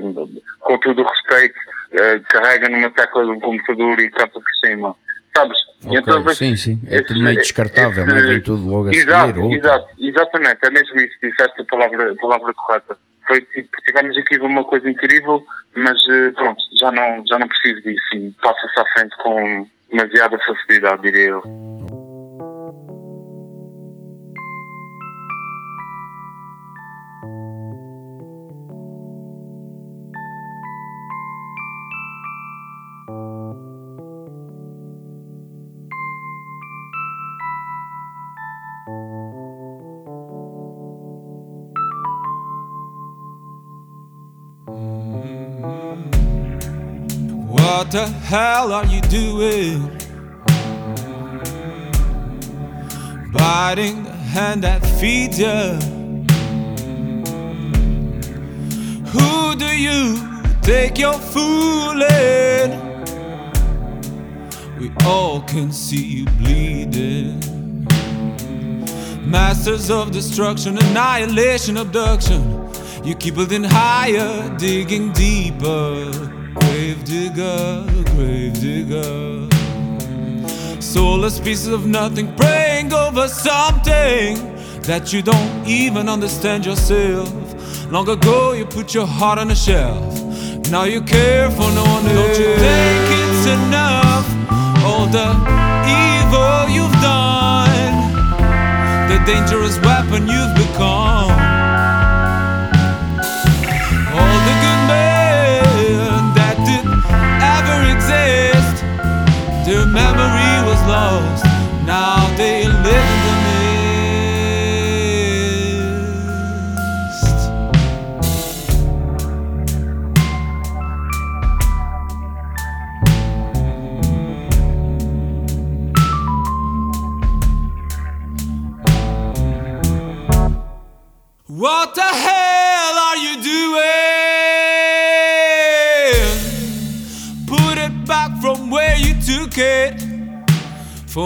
com 0.60 0.78
todo 0.78 1.02
o 1.02 1.06
respeito, 1.06 1.54
eh, 1.92 2.20
carrega 2.28 2.68
numa 2.68 2.90
tecla 2.90 3.24
de 3.24 3.30
um 3.30 3.40
computador 3.40 4.00
e 4.00 4.10
canta 4.10 4.40
por 4.40 4.54
cima. 4.64 4.96
Sabes? 5.34 5.56
Ok, 5.86 5.98
Então, 5.98 6.28
sim, 6.34 6.56
sim. 6.56 6.80
É 6.88 7.00
tudo 7.02 7.20
meio 7.20 7.30
esse- 7.40 7.42
descartável, 7.42 8.04
não 8.06 8.16
é? 8.16 8.20
Vem 8.22 8.40
tudo 8.42 8.68
logo 8.68 8.88
a 8.88 8.92
exato, 8.92 9.34
seguir. 9.40 9.56
Exato, 9.58 9.86
exatamente, 9.98 10.58
é 10.62 10.70
mesmo 10.70 11.00
isso, 11.00 11.14
disseste 11.22 11.62
a 11.62 11.64
palavra, 11.64 12.12
a 12.12 12.16
palavra 12.16 12.52
correta. 12.54 12.96
Foi 13.26 13.40
tipo, 13.40 13.68
tivemos 13.86 14.16
aqui 14.18 14.36
uma 14.38 14.62
coisa 14.64 14.90
incrível, 14.90 15.42
mas 15.74 15.96
eh, 16.10 16.30
pronto, 16.32 16.60
já 16.78 16.90
não, 16.92 17.24
já 17.26 17.38
não 17.38 17.48
preciso 17.48 17.80
disso 17.82 18.34
passa-se 18.42 18.78
à 18.80 18.84
frente 18.92 19.16
com 19.22 19.66
demasiada 19.90 20.38
facilidade, 20.38 21.02
diria 21.02 21.28
eu. 21.28 21.42
The 47.92 48.06
hell 48.06 48.72
are 48.72 48.86
you 48.86 49.02
doing? 49.02 49.82
Biting 53.30 54.04
the 54.04 54.12
hand 54.12 54.64
that 54.64 54.80
feeds 54.98 55.38
you. 55.38 55.78
Who 59.10 59.56
do 59.56 59.66
you 59.66 60.16
think 60.62 60.98
you're 60.98 61.12
fooling? 61.12 62.70
We 64.78 64.90
all 65.04 65.42
can 65.42 65.70
see 65.70 66.02
you 66.02 66.24
bleeding. 66.40 67.40
Masters 69.30 69.90
of 69.90 70.12
destruction, 70.12 70.78
annihilation, 70.78 71.76
abduction. 71.76 72.70
You 73.04 73.14
keep 73.14 73.34
building 73.34 73.64
higher, 73.64 74.56
digging 74.56 75.12
deeper. 75.12 76.31
Grave 77.12 78.54
digger. 78.58 79.46
Soulless 80.80 81.38
pieces 81.38 81.68
of 81.68 81.86
nothing, 81.86 82.34
praying 82.36 82.90
over 82.94 83.28
something 83.28 84.36
that 84.82 85.12
you 85.12 85.20
don't 85.20 85.66
even 85.66 86.08
understand 86.08 86.64
yourself. 86.64 87.30
Long 87.90 88.08
ago, 88.08 88.52
you 88.52 88.64
put 88.64 88.94
your 88.94 89.06
heart 89.06 89.38
on 89.38 89.50
a 89.50 89.54
shelf. 89.54 90.22
Now 90.70 90.84
you 90.84 91.02
care 91.02 91.50
for 91.50 91.70
no 91.72 91.84
one 91.84 92.06
else. 92.06 92.14
Don't 92.16 92.38
you 92.38 92.56
think 92.56 93.04
it's 93.20 93.46
enough? 93.46 94.26
All 94.82 95.06
the 95.06 95.28
evil 96.08 96.70
you've 96.74 96.98
done, 97.02 97.94
the 99.10 99.18
dangerous 99.26 99.78
weapon 99.80 100.26
you've 100.28 100.54
become. 100.56 101.51
Their 109.72 109.86
memory 109.86 110.68
was 110.68 110.80
lost. 110.86 111.44
Now 111.86 112.28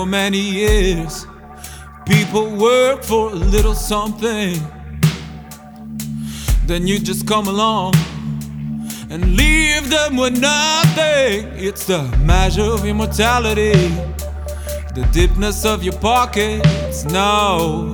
many 0.07 0.39
years, 0.39 1.27
people 2.07 2.49
work 2.57 3.03
for 3.03 3.31
a 3.31 3.35
little 3.35 3.75
something. 3.75 4.59
Then 6.67 6.87
you 6.87 6.99
just 6.99 7.27
come 7.27 7.49
along 7.49 7.95
and 9.11 9.37
leave 9.37 9.91
them 9.91 10.17
with 10.17 10.39
nothing. 10.39 11.49
It's 11.55 11.85
the 11.87 12.03
measure 12.25 12.63
of 12.63 12.85
your 12.85 12.95
mortality, 12.95 13.73
the 14.95 15.09
deepness 15.13 15.65
of 15.65 15.83
your 15.83 15.99
pockets. 15.99 17.05
No. 17.05 17.93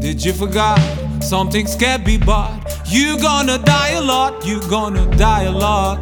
Did 0.00 0.24
you 0.24 0.32
forget? 0.32 0.78
Some 1.22 1.50
things 1.50 1.76
can't 1.76 2.04
be 2.04 2.16
bought. 2.16 2.58
You 2.86 3.18
gonna 3.20 3.58
die 3.58 3.90
a 3.90 4.00
lot, 4.00 4.46
you 4.46 4.60
gonna 4.68 5.06
die 5.16 5.44
a 5.44 5.52
lot. 5.52 6.00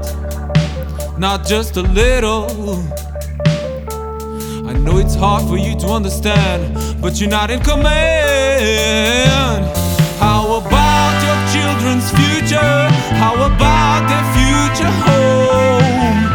Not 1.19 1.47
just 1.47 1.77
a 1.77 1.83
little. 1.83 2.47
Know 4.87 4.99
it's 4.99 5.17
hard 5.17 5.43
for 5.49 5.59
you 5.59 5.75
to 5.81 5.89
understand, 5.89 6.73
but 7.03 7.21
you're 7.21 7.29
not 7.29 7.51
in 7.51 7.59
command. 7.59 9.67
How 10.23 10.63
about 10.63 11.15
your 11.27 11.39
children's 11.51 12.07
future? 12.15 12.87
How 13.19 13.35
about 13.35 14.07
their 14.07 14.23
future 14.39 14.95
home? 15.03 16.31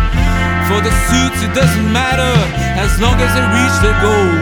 For 0.67 0.83
the 0.83 0.91
suits, 1.07 1.39
it 1.47 1.55
doesn't 1.55 1.87
matter 1.95 2.35
as 2.75 2.91
long 2.99 3.15
as 3.23 3.31
they 3.31 3.47
reach 3.55 3.77
their 3.79 3.95
goal. 4.03 4.35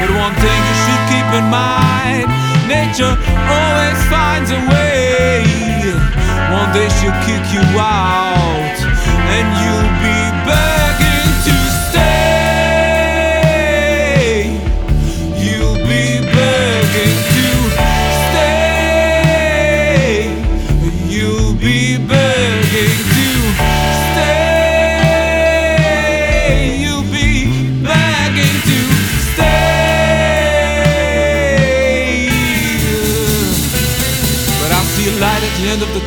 But 0.00 0.10
one 0.10 0.34
thing 0.42 0.58
you 0.68 0.76
should 0.82 1.02
keep 1.14 1.28
in 1.38 1.46
mind 1.46 2.26
nature 2.66 3.14
always 3.54 3.98
finds 4.10 4.50
a 4.50 4.58
way. 4.66 5.46
One 6.58 6.74
day 6.74 6.90
she'll 6.98 7.14
kick 7.22 7.54
you 7.54 7.62
out, 7.78 8.78
and 9.34 9.46
you'll 9.62 9.94
be 10.02 10.09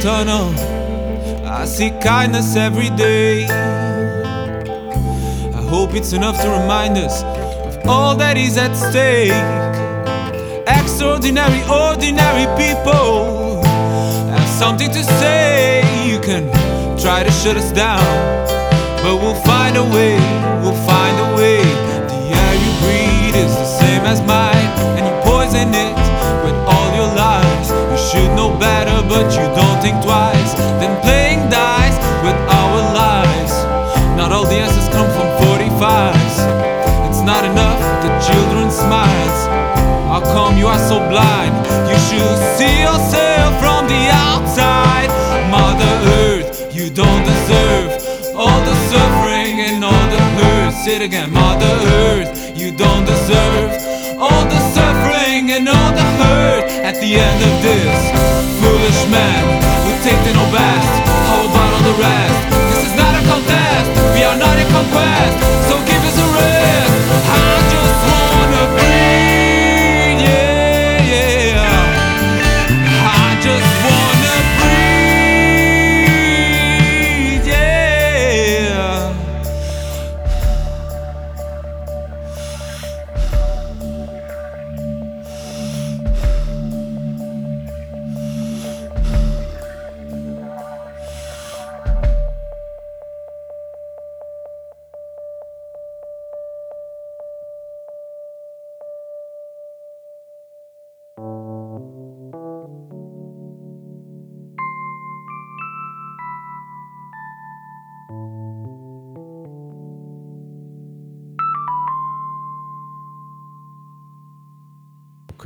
tunnel. 0.04 0.54
I 1.48 1.64
see 1.64 1.92
kindness 2.02 2.58
every 2.58 2.90
day. 2.90 3.46
I 5.60 5.62
hope 5.72 5.96
it's 5.96 6.12
enough 6.12 6.42
to 6.42 6.50
remind 6.50 6.98
us 6.98 7.24
of 7.24 7.88
all 7.88 8.14
that 8.18 8.36
is 8.36 8.58
at 8.58 8.74
stake. 8.76 9.32
Extraordinary, 10.68 11.64
ordinary 11.72 12.48
people 12.60 13.64
have 14.36 14.50
something 14.50 14.92
to 14.92 15.04
say. 15.22 15.84
You 16.06 16.20
can 16.20 16.52
try 17.00 17.24
to 17.24 17.32
shut 17.32 17.56
us 17.56 17.72
down, 17.72 18.04
but 19.04 19.16
we'll 19.22 19.42
find 19.44 19.78
a 19.78 19.84
way. 19.96 20.20
We'll 20.62 20.82
find 20.86 21.16
a 21.28 21.30
way. 21.38 21.64
The 22.12 22.20
air 22.42 22.54
you 22.64 22.72
breathe 22.84 23.36
is 23.46 23.56
the 23.56 23.70
same 23.80 24.04
as 24.04 24.20
mine, 24.28 24.70
and 24.98 25.06
you 25.08 25.16
poison 25.24 25.70
it 25.74 25.83
but 29.14 29.30
you 29.38 29.46
don't 29.56 29.80
think 29.82 30.02
twice. 30.02 30.54
Then 30.82 30.94
playing 31.02 31.50
dice 31.50 31.98
with 32.26 32.38
our 32.50 32.80
lives. 32.94 33.54
Not 34.18 34.32
all 34.32 34.46
the 34.46 34.56
answers 34.56 34.90
come 34.90 35.10
from 35.18 35.28
45s. 35.46 36.36
It's 37.08 37.22
not 37.22 37.44
enough, 37.46 37.80
the 38.04 38.12
children 38.28 38.72
smiles. 38.72 39.40
How 40.10 40.22
come 40.22 40.58
you 40.58 40.68
are 40.68 40.84
so 40.92 40.98
blind? 41.10 41.54
You 41.90 41.98
should 42.08 42.38
see 42.58 42.82
yourself 42.82 43.52
from 43.62 43.88
the 43.88 44.04
outside. 44.30 45.10
Mother 45.50 45.94
Earth, 46.26 46.76
you 46.76 46.90
don't 46.90 47.24
deserve 47.24 47.90
all 48.36 48.60
the 48.70 48.76
suffering 48.92 49.62
and 49.68 49.84
all 49.84 50.06
the 50.14 50.22
hurt. 50.38 50.74
Say 50.74 50.96
it 50.98 51.02
again, 51.02 51.32
Mother 51.32 51.74
Earth, 52.06 52.58
you 52.58 52.76
don't 52.76 53.06
deserve 53.06 53.72
all 54.20 54.44
the 54.46 54.60
suffering 54.74 55.03
At 56.84 57.00
the 57.00 57.16
end 57.16 57.40
of 57.42 57.64
this, 57.64 58.12
foolish 58.60 59.08
man 59.08 59.44
who 59.88 59.92
take 60.04 60.20
the 60.28 60.34
no 60.34 60.44
best. 60.52 60.92
How 61.32 61.48
about 61.48 61.72
all 61.76 61.84
the 61.88 61.96
rest? 61.96 62.44
This 62.76 62.92
is 62.92 62.96
not 63.00 63.16
a 63.16 63.24
contest, 63.24 63.88
we 64.14 64.22
are 64.22 64.36
not 64.36 64.60
in 64.60 64.68
conquest. 64.68 65.40
So 65.70 65.80
give 65.88 66.04
us 66.04 66.18
a 66.20 66.28
rest. 66.36 66.93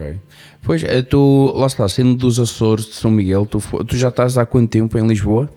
Ok. 0.07 0.19
Pois, 0.63 0.83
eh, 0.83 1.01
tu, 1.01 1.53
lá 1.55 1.67
está, 1.67 1.87
sendo 1.87 2.15
dos 2.15 2.39
Açores 2.39 2.85
de 2.85 2.93
São 2.93 3.11
Miguel, 3.11 3.45
tu, 3.45 3.59
tu 3.85 3.95
já 3.95 4.09
estás 4.09 4.37
há 4.37 4.45
quanto 4.45 4.69
tempo 4.69 4.97
em 4.97 5.07
Lisboa? 5.07 5.49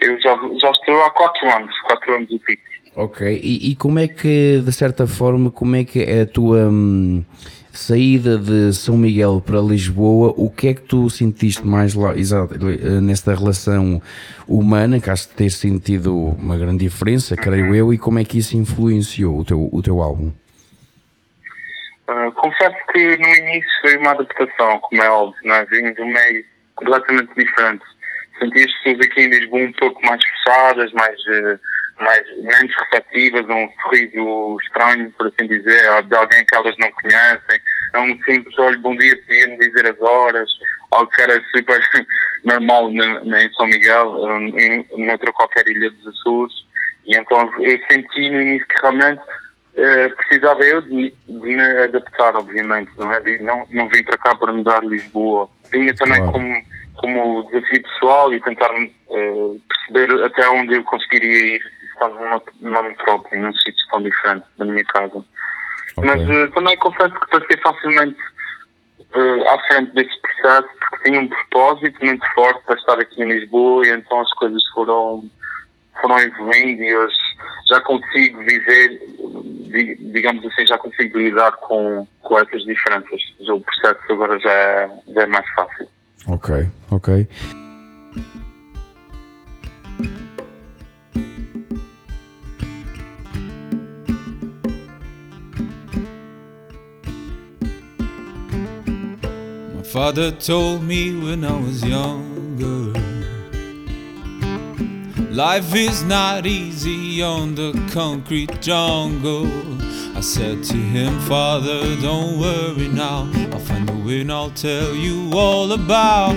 Eu 0.00 0.20
já, 0.20 0.36
já 0.60 0.70
estou 0.70 1.02
há 1.02 1.10
4 1.10 1.56
anos, 1.56 1.80
4 1.86 2.14
anos 2.14 2.30
e 2.30 2.38
pico. 2.38 2.62
Ok. 2.96 3.40
E, 3.42 3.70
e 3.70 3.76
como 3.76 3.98
é 3.98 4.08
que, 4.08 4.62
de 4.64 4.72
certa 4.72 5.06
forma, 5.06 5.50
como 5.50 5.76
é 5.76 5.84
que 5.84 6.00
é 6.00 6.22
a 6.22 6.26
tua 6.26 6.68
hum, 6.68 7.22
saída 7.72 8.38
de 8.38 8.72
São 8.72 8.96
Miguel 8.96 9.42
para 9.44 9.60
Lisboa, 9.60 10.32
o 10.36 10.50
que 10.50 10.68
é 10.68 10.74
que 10.74 10.80
tu 10.80 11.08
sentiste 11.10 11.64
mais 11.64 11.94
lá, 11.94 12.16
exato, 12.16 12.54
eh, 12.68 13.00
nesta 13.00 13.34
relação 13.34 14.00
humana, 14.48 14.98
que 14.98 15.10
acho 15.10 15.28
que 15.28 15.34
ter 15.34 15.50
sentido 15.50 16.14
uma 16.38 16.56
grande 16.56 16.84
diferença, 16.84 17.36
creio 17.36 17.74
eu, 17.74 17.92
e 17.92 17.98
como 17.98 18.18
é 18.18 18.24
que 18.24 18.38
isso 18.38 18.56
influenciou 18.56 19.40
o 19.40 19.44
teu, 19.44 19.68
o 19.70 19.82
teu 19.82 20.02
álbum? 20.02 20.32
Confesso 22.46 22.76
que 22.92 23.16
no 23.16 23.28
início 23.28 23.70
foi 23.80 23.96
uma 23.96 24.12
adaptação, 24.12 24.78
como 24.78 25.02
é 25.02 25.10
óbvio, 25.10 25.40
não 25.42 25.56
é? 25.56 25.64
Vim 25.64 25.92
de 25.92 26.00
um 26.00 26.06
meio 26.06 26.44
completamente 26.76 27.34
diferente. 27.34 27.84
Senti 28.38 28.62
as 28.62 28.72
pessoas 28.74 29.04
aqui 29.04 29.22
em 29.22 29.30
Lisboa 29.30 29.62
um 29.62 29.72
pouco 29.72 30.06
mais 30.06 30.20
fechadas, 30.24 30.92
mais, 30.92 31.18
eh, 31.26 31.58
mais 31.98 32.22
menos 32.44 32.72
receptivas 32.76 33.48
um 33.48 33.68
sorriso 33.82 34.58
estranho, 34.62 35.10
por 35.18 35.26
assim 35.26 35.48
dizer, 35.48 36.02
de 36.04 36.14
alguém 36.14 36.46
que 36.46 36.54
elas 36.54 36.76
não 36.78 36.92
conhecem. 36.92 37.60
É 37.94 37.98
um 37.98 38.16
simples, 38.22 38.56
olha, 38.60 38.78
bom 38.78 38.94
dia, 38.94 39.16
podia-me 39.22 39.58
dizer 39.58 39.90
as 39.90 40.00
horas, 40.00 40.48
algo 40.92 41.10
que 41.10 41.22
era 41.22 41.42
super 41.52 41.80
normal 42.44 42.92
em 42.92 43.52
São 43.54 43.66
Miguel, 43.66 44.08
um, 44.22 44.56
em 44.56 44.86
noutra 45.04 45.32
qualquer 45.32 45.66
ilha 45.66 45.90
dos 45.90 46.06
Açores. 46.06 46.54
E 47.06 47.16
então 47.16 47.50
eu 47.60 47.78
senti 47.90 48.30
no 48.30 48.40
início 48.40 48.68
que 48.68 48.82
realmente 48.82 49.22
eh, 49.76 50.08
precisava 50.08 50.62
eu 50.64 50.80
de, 50.82 51.14
de 51.28 51.32
me 51.32 51.60
adaptar, 51.84 52.34
obviamente, 52.36 52.90
não 52.96 53.12
é? 53.12 53.20
De- 53.20 53.42
Não, 53.42 53.66
não 53.70 53.88
vim 53.88 54.02
para 54.04 54.18
cá 54.18 54.34
para 54.34 54.52
mudar 54.52 54.84
Lisboa. 54.84 55.48
Vinha 55.70 55.94
também 55.94 56.16
Claro. 56.18 56.32
como, 56.32 56.62
como 56.96 57.42
desafio 57.50 57.82
pessoal 57.82 58.32
e 58.32 58.40
tentar 58.40 58.70
eh, 58.74 59.56
perceber 59.68 60.24
até 60.24 60.48
onde 60.48 60.74
eu 60.76 60.84
conseguiria 60.84 61.56
ir 61.56 61.60
estando 61.92 62.14
numa, 62.14 62.42
numa 62.60 62.82
metrópole, 62.82 63.40
num 63.40 63.52
sítio 63.54 63.86
tão 63.90 64.02
diferente 64.02 64.44
da 64.58 64.64
minha 64.64 64.84
casa. 64.84 65.16
Ok. 65.96 66.04
Mas 66.04 66.28
eh, 66.28 66.46
também 66.48 66.76
confesso 66.78 67.14
que 67.14 67.30
passei 67.30 67.56
facilmente 67.62 68.18
eh, 69.14 69.48
à 69.48 69.58
frente 69.68 69.92
desse 69.92 70.20
processo 70.20 70.68
porque 70.80 71.08
tinha 71.10 71.20
um 71.20 71.28
propósito 71.28 72.04
muito 72.04 72.26
forte 72.34 72.62
para 72.64 72.74
estar 72.76 72.98
aqui 73.00 73.22
em 73.22 73.28
Lisboa 73.28 73.86
e 73.86 73.90
então 73.90 74.20
as 74.20 74.30
coisas 74.34 74.62
foram 74.74 75.24
foram 76.00 76.18
evoluindo 76.18 76.82
e 76.82 76.96
hoje 76.96 77.16
já 77.68 77.80
consigo 77.80 78.38
viver, 78.40 79.00
di- 79.70 79.96
digamos 80.12 80.44
assim, 80.46 80.66
já 80.66 80.78
consigo 80.78 81.18
lidar 81.18 81.52
com, 81.52 82.06
com 82.22 82.38
essas 82.38 82.62
diferenças. 82.64 83.20
Já 83.40 83.54
O 83.54 83.60
processo 83.60 84.12
agora 84.12 84.38
já 84.38 84.50
é, 84.52 84.90
já 85.14 85.22
é 85.22 85.26
mais 85.26 85.48
fácil. 85.54 85.88
Ok, 86.28 86.66
ok. 86.90 87.26
My 99.74 99.82
father 99.82 100.30
told 100.32 100.82
me 100.82 101.18
when 101.22 101.44
I 101.44 101.52
was 101.60 101.82
younger 101.84 102.92
Life 105.36 105.74
is 105.74 106.02
not 106.02 106.46
easy 106.46 107.20
on 107.20 107.56
the 107.56 107.70
concrete 107.92 108.62
jungle. 108.62 109.46
I 110.16 110.22
said 110.22 110.64
to 110.64 110.76
him, 110.76 111.20
Father, 111.28 111.94
don't 112.00 112.40
worry 112.40 112.88
now. 112.88 113.30
I'll 113.52 113.58
find 113.58 113.90
a 113.90 113.92
way 113.96 114.22
and 114.22 114.32
I'll 114.32 114.50
tell 114.52 114.94
you 114.94 115.30
all 115.34 115.72
about. 115.72 116.32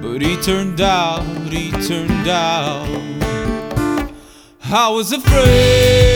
But 0.00 0.22
he 0.22 0.40
turned 0.40 0.80
out, 0.80 1.26
he 1.52 1.72
turned 1.72 2.26
out. 2.26 2.88
I 4.62 4.88
was 4.88 5.12
afraid. 5.12 6.13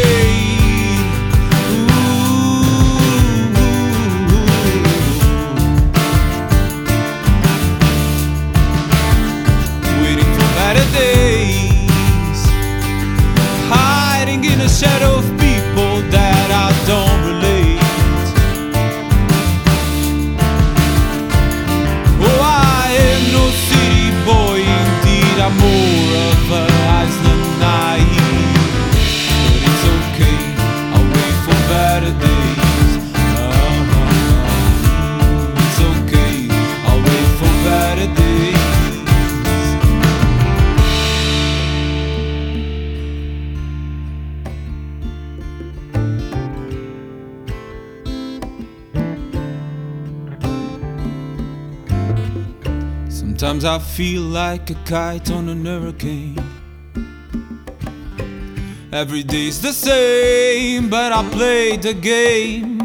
Feel 53.99 54.23
like 54.23 54.71
a 54.71 54.77
kite 54.85 55.29
on 55.29 55.49
an 55.49 55.67
hurricane. 55.67 56.39
Every 58.93 59.25
day's 59.25 59.61
the 59.61 59.73
same, 59.73 60.89
but 60.89 61.11
I 61.13 61.29
play 61.31 61.77
the 61.77 61.95
game. 61.95 62.79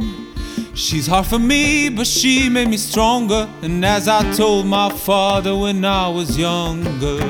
She's 0.73 1.05
hard 1.05 1.27
for 1.27 1.37
me, 1.37 1.89
but 1.89 2.07
she 2.07 2.49
made 2.49 2.67
me 2.67 2.77
stronger. 2.77 3.47
And 3.61 3.85
as 3.85 4.07
I 4.07 4.21
told 4.33 4.65
my 4.65 4.89
father 4.89 5.55
when 5.55 5.85
I 5.85 6.07
was 6.07 6.35
younger, 6.35 7.21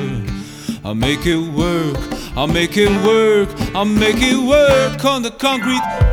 I'll 0.82 0.94
make 0.94 1.26
it 1.26 1.44
work, 1.52 1.98
I'll 2.38 2.46
make 2.46 2.78
it 2.78 2.94
work, 3.04 3.50
I'll 3.74 3.84
make 3.84 4.22
it 4.32 4.38
work 4.38 5.04
on 5.04 5.20
the 5.20 5.30
concrete 5.30 6.03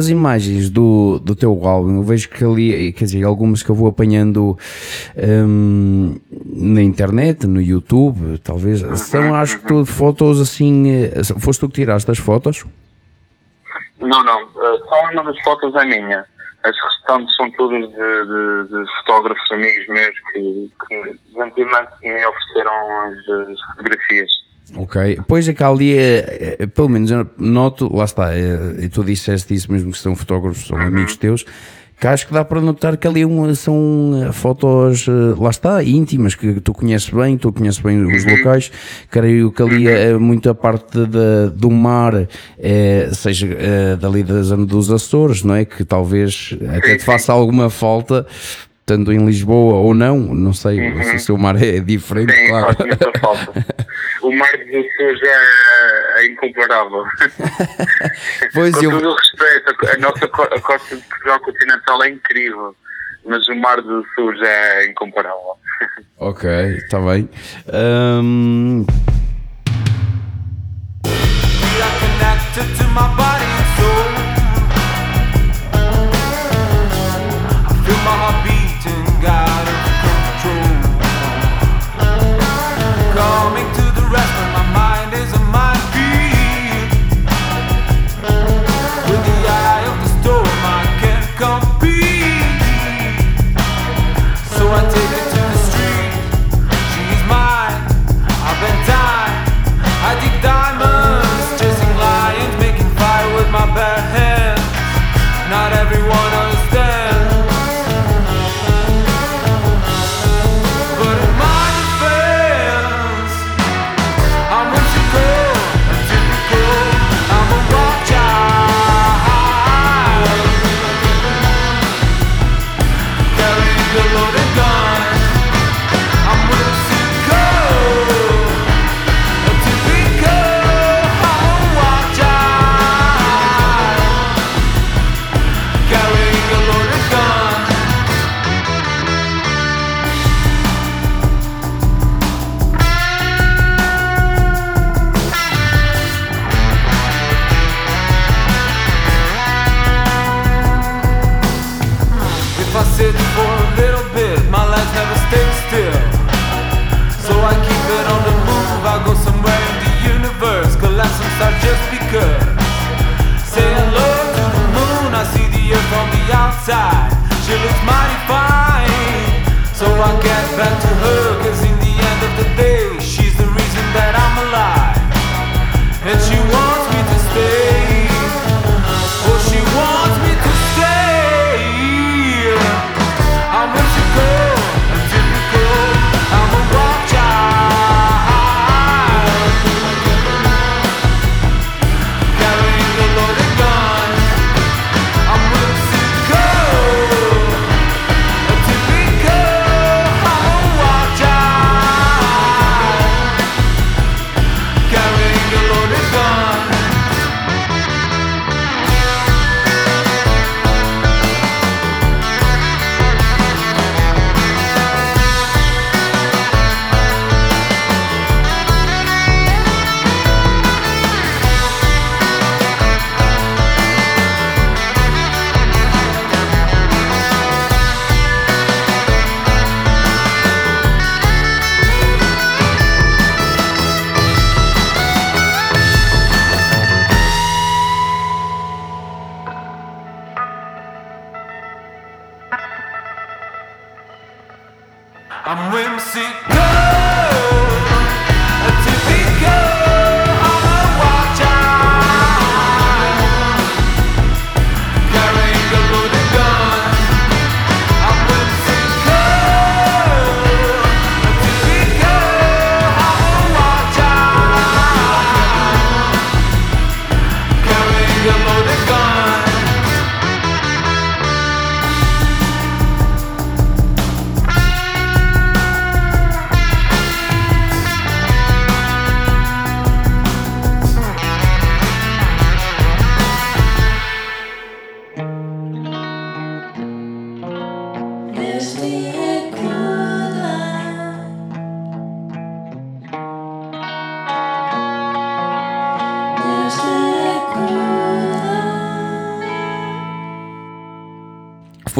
das 0.00 0.08
imagens 0.08 0.70
do, 0.70 1.18
do 1.18 1.34
teu 1.36 1.52
álbum, 1.66 1.96
eu 1.96 2.02
vejo 2.02 2.28
que 2.30 2.42
ali, 2.42 2.90
quer 2.92 3.04
dizer, 3.04 3.22
algumas 3.24 3.62
que 3.62 3.68
eu 3.70 3.74
vou 3.74 3.86
apanhando 3.88 4.58
hum, 5.46 6.18
na 6.46 6.82
internet, 6.82 7.46
no 7.46 7.60
YouTube, 7.60 8.38
talvez, 8.38 8.80
são 8.98 9.34
acho 9.34 9.58
que 9.60 9.66
tudo 9.66 9.84
fotos 9.84 10.40
assim. 10.40 10.90
eh, 10.90 11.22
Foste 11.38 11.60
tu 11.60 11.68
que 11.68 11.74
tiraste 11.74 12.10
as 12.10 12.18
fotos? 12.18 12.64
Não, 14.00 14.24
não. 14.24 14.40
eh, 14.40 14.78
só 14.88 15.10
uma 15.12 15.22
das 15.24 15.38
fotos 15.42 15.74
é 15.74 15.84
minha. 15.84 16.24
As 16.64 16.76
restantes 16.84 17.34
são 17.36 17.50
todas 17.52 17.80
de, 17.88 17.94
de- 17.94 18.68
de 18.68 18.90
fotógrafos 18.98 19.50
amigos 19.52 19.86
meus 19.88 20.14
que, 20.32 20.70
que 20.88 21.64
me 21.64 22.26
ofereceram 22.26 23.00
as, 23.02 23.48
as 23.50 23.60
fotografias. 23.76 24.30
Ok, 24.76 25.18
pois 25.26 25.48
é 25.48 25.52
que 25.52 25.62
ali, 25.64 25.96
é, 25.98 26.56
é, 26.60 26.66
pelo 26.66 26.88
menos 26.88 27.10
eu 27.10 27.26
noto, 27.38 27.94
lá 27.94 28.04
está, 28.04 28.34
é, 28.34 28.76
e 28.80 28.88
tu 28.88 29.02
disseste 29.04 29.52
isso 29.54 29.70
mesmo 29.72 29.90
que 29.92 29.98
são 29.98 30.14
fotógrafos, 30.14 30.66
são 30.66 30.76
amigos 30.78 31.16
teus, 31.16 31.44
que 32.00 32.06
acho 32.06 32.26
que 32.26 32.32
dá 32.32 32.42
para 32.42 32.62
notar 32.62 32.96
que 32.96 33.06
ali 33.06 33.26
um- 33.26 33.54
são 33.54 34.24
eh, 34.26 34.32
fotos, 34.32 35.06
eh, 35.06 35.10
lá 35.38 35.50
está, 35.50 35.84
íntimas, 35.84 36.34
que 36.34 36.58
tu 36.58 36.72
conheces 36.72 37.10
bem, 37.10 37.36
tu 37.36 37.52
conheces 37.52 37.78
bem 37.80 38.00
os 38.02 38.24
locais, 38.24 38.72
creio 39.10 39.52
que 39.52 39.60
ali 39.62 39.86
é 39.86 40.16
muito 40.16 40.48
a 40.48 40.54
parte 40.54 40.98
da- 41.06 41.48
do 41.54 41.70
mar, 41.70 42.26
é, 42.58 43.10
seja 43.12 43.48
eh, 43.50 43.96
dali 44.00 44.22
da 44.22 44.40
zona 44.42 44.64
dos 44.64 44.90
Açores, 44.90 45.42
não 45.42 45.54
é? 45.54 45.66
Que 45.66 45.84
talvez 45.84 46.56
até 46.78 46.96
te 46.96 47.04
faça 47.04 47.32
alguma 47.34 47.68
falta, 47.68 48.26
tanto 48.90 49.12
em 49.12 49.24
Lisboa 49.24 49.74
ou 49.74 49.94
não, 49.94 50.18
não 50.18 50.52
sei 50.52 50.76
se 51.04 51.14
o 51.14 51.18
seu 51.20 51.38
mar 51.38 51.54
é 51.62 51.78
diferente, 51.78 52.32
Sim, 52.34 52.48
claro. 52.48 52.74
faz 52.74 52.78
muita 52.88 53.12
falta. 53.20 53.52
O 54.22 54.30
Mar 54.36 54.50
dos 54.50 54.66
Açores 54.66 55.20
é, 55.22 56.20
é 56.20 56.26
incomparável. 56.26 57.04
Pois 58.52 58.74
Com 58.76 58.84
eu- 58.84 58.90
todo 58.90 59.08
o 59.10 59.14
respeito, 59.16 59.88
a 59.94 59.98
nossa 59.98 60.24
a 60.26 60.60
costa 60.60 60.96
de 60.96 61.02
Portugal 61.02 61.40
continental 61.40 62.02
é 62.04 62.08
incrível, 62.10 62.76
mas 63.24 63.48
o 63.48 63.54
Mar 63.54 63.80
dos 63.80 64.04
Açores 64.12 64.40
é 64.42 64.90
incomparável. 64.90 65.56
Ok, 66.18 66.50
está 66.76 66.98
bem. 67.00 67.30
We 67.72 67.78
are 71.80 71.96
connected 71.98 72.76
to 72.78 72.84
my 72.88 73.08
body 73.16 73.50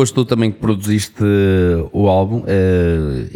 Foste 0.01 0.15
tu 0.15 0.25
também 0.25 0.51
que 0.51 0.59
produziste 0.59 1.23
uh, 1.23 1.91
o 1.93 2.09
álbum 2.09 2.39
uh, 2.39 2.47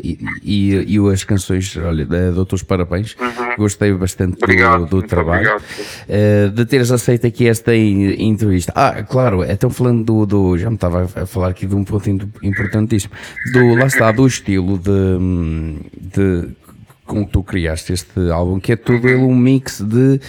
e, 0.03 0.19
e, 0.43 0.97
e, 0.97 1.13
as 1.13 1.23
canções, 1.23 1.77
olha, 1.77 2.07
dou-te 2.33 2.55
os 2.55 2.63
parabéns, 2.63 3.15
uhum. 3.21 3.57
gostei 3.59 3.93
bastante 3.93 4.43
obrigado, 4.43 4.87
do, 4.87 5.03
do 5.03 5.07
trabalho, 5.07 5.59
uh, 5.59 6.51
de 6.51 6.65
teres 6.65 6.91
aceito 6.91 7.27
aqui 7.27 7.47
esta 7.47 7.77
entrevista. 7.77 8.73
Ah, 8.75 9.03
claro, 9.03 9.45
então 9.45 9.69
falando 9.69 10.05
do, 10.05 10.25
do, 10.25 10.57
já 10.57 10.71
me 10.71 10.77
estava 10.77 11.03
a 11.03 11.27
falar 11.27 11.49
aqui 11.49 11.67
de 11.67 11.75
um 11.75 11.85
ponto 11.85 12.09
importantíssimo, 12.43 13.13
do, 13.53 13.75
lá 13.75 13.85
está, 13.85 14.11
do 14.11 14.27
estilo 14.27 14.79
de, 14.79 15.19
de 16.01 16.49
com 17.07 17.25
que 17.25 17.33
tu 17.33 17.43
criaste 17.43 17.93
este 17.93 18.31
álbum, 18.31 18.59
que 18.59 18.73
é 18.73 18.77
todo 18.77 19.09
ele 19.09 19.23
um 19.23 19.35
mix 19.35 19.81
de, 19.81 20.21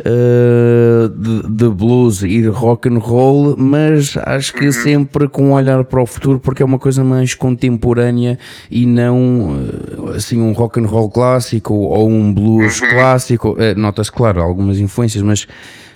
uh, 0.00 1.08
de, 1.08 1.48
de, 1.48 1.68
blues 1.68 2.22
e 2.22 2.42
de 2.42 2.48
rock 2.48 2.88
and 2.88 2.98
roll, 2.98 3.56
mas 3.56 4.16
acho 4.16 4.52
que 4.54 4.70
sempre 4.72 5.28
com 5.28 5.50
um 5.50 5.52
olhar 5.52 5.84
para 5.84 6.02
o 6.02 6.06
futuro, 6.06 6.40
porque 6.40 6.62
é 6.62 6.66
uma 6.66 6.78
coisa 6.78 7.04
mais 7.04 7.34
contemporânea 7.34 8.38
e 8.70 8.84
não 8.84 9.56
uh, 9.56 10.10
assim 10.16 10.40
um 10.40 10.52
rock 10.52 10.80
and 10.80 10.86
roll 10.86 11.10
clássico 11.10 11.74
ou 11.74 12.08
um 12.08 12.32
blues 12.32 12.80
clássico. 12.80 13.52
Uh, 13.52 13.78
Notas, 13.78 14.10
claro, 14.10 14.42
algumas 14.42 14.78
influências, 14.80 15.22
mas 15.22 15.46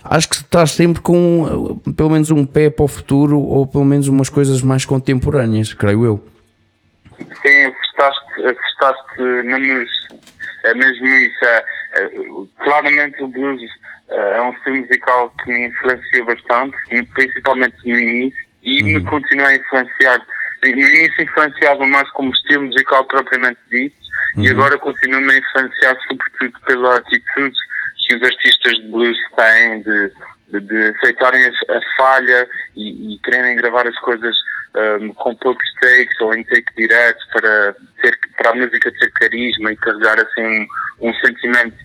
acho 0.04 0.28
que 0.28 0.36
estás 0.36 0.70
sempre 0.72 1.02
com 1.02 1.80
pelo 1.96 2.10
menos 2.10 2.30
um 2.30 2.44
pé 2.44 2.70
para 2.70 2.84
o 2.84 2.88
futuro 2.88 3.40
ou 3.40 3.66
pelo 3.66 3.84
menos 3.84 4.08
umas 4.08 4.28
coisas 4.28 4.62
mais 4.62 4.84
contemporâneas, 4.84 5.72
creio 5.74 6.04
eu. 6.04 6.24
Sim, 7.18 7.64
apostaste, 7.66 8.46
apostaste 8.46 9.22
na 9.44 9.58
música. 9.58 10.11
É 10.64 10.74
mesmo 10.74 11.06
isso. 11.06 11.44
É, 11.44 11.64
é, 11.94 12.10
claramente 12.64 13.22
o 13.22 13.28
blues 13.28 13.60
é, 14.08 14.36
é 14.36 14.42
um 14.42 14.52
estilo 14.52 14.76
musical 14.76 15.30
que 15.42 15.52
me 15.52 15.68
influencia 15.68 16.24
bastante, 16.24 16.76
principalmente 17.14 17.76
no 17.84 17.98
início, 17.98 18.46
e 18.62 18.82
uhum. 18.82 18.88
me 18.88 19.04
continua 19.04 19.48
a 19.48 19.56
influenciar. 19.56 20.22
No 20.62 20.68
início 20.68 21.22
influenciava 21.22 21.86
mais 21.86 22.08
como 22.10 22.32
estilo 22.32 22.64
musical 22.64 23.04
propriamente 23.06 23.58
dito, 23.70 23.96
uhum. 24.36 24.44
e 24.44 24.50
agora 24.50 24.78
continua-me 24.78 25.32
a 25.32 25.38
influenciar 25.38 25.96
sobretudo 26.08 26.60
pela 26.66 26.96
atitude 26.96 27.56
que 28.06 28.16
os 28.16 28.22
artistas 28.22 28.74
de 28.74 28.88
blues 28.88 29.16
têm 29.36 29.82
de, 29.82 30.12
de, 30.48 30.60
de 30.60 30.96
aceitarem 30.96 31.44
a, 31.44 31.48
a 31.48 31.96
falha 31.96 32.48
e, 32.76 33.14
e 33.14 33.18
quererem 33.20 33.56
gravar 33.56 33.86
as 33.86 33.98
coisas 34.00 34.36
um, 34.76 35.12
com 35.14 35.34
poucos 35.36 35.66
takes 35.80 36.20
ou 36.20 36.34
em 36.34 36.42
take 36.44 36.74
direto 36.76 37.20
para, 37.32 37.76
ter, 38.00 38.18
para 38.36 38.50
a 38.50 38.54
música 38.54 38.92
ter 38.92 39.12
carisma 39.12 39.72
e 39.72 39.76
carregar 39.76 40.18
assim 40.18 40.66
um, 41.00 41.08
um 41.08 41.14
sentimento 41.14 41.76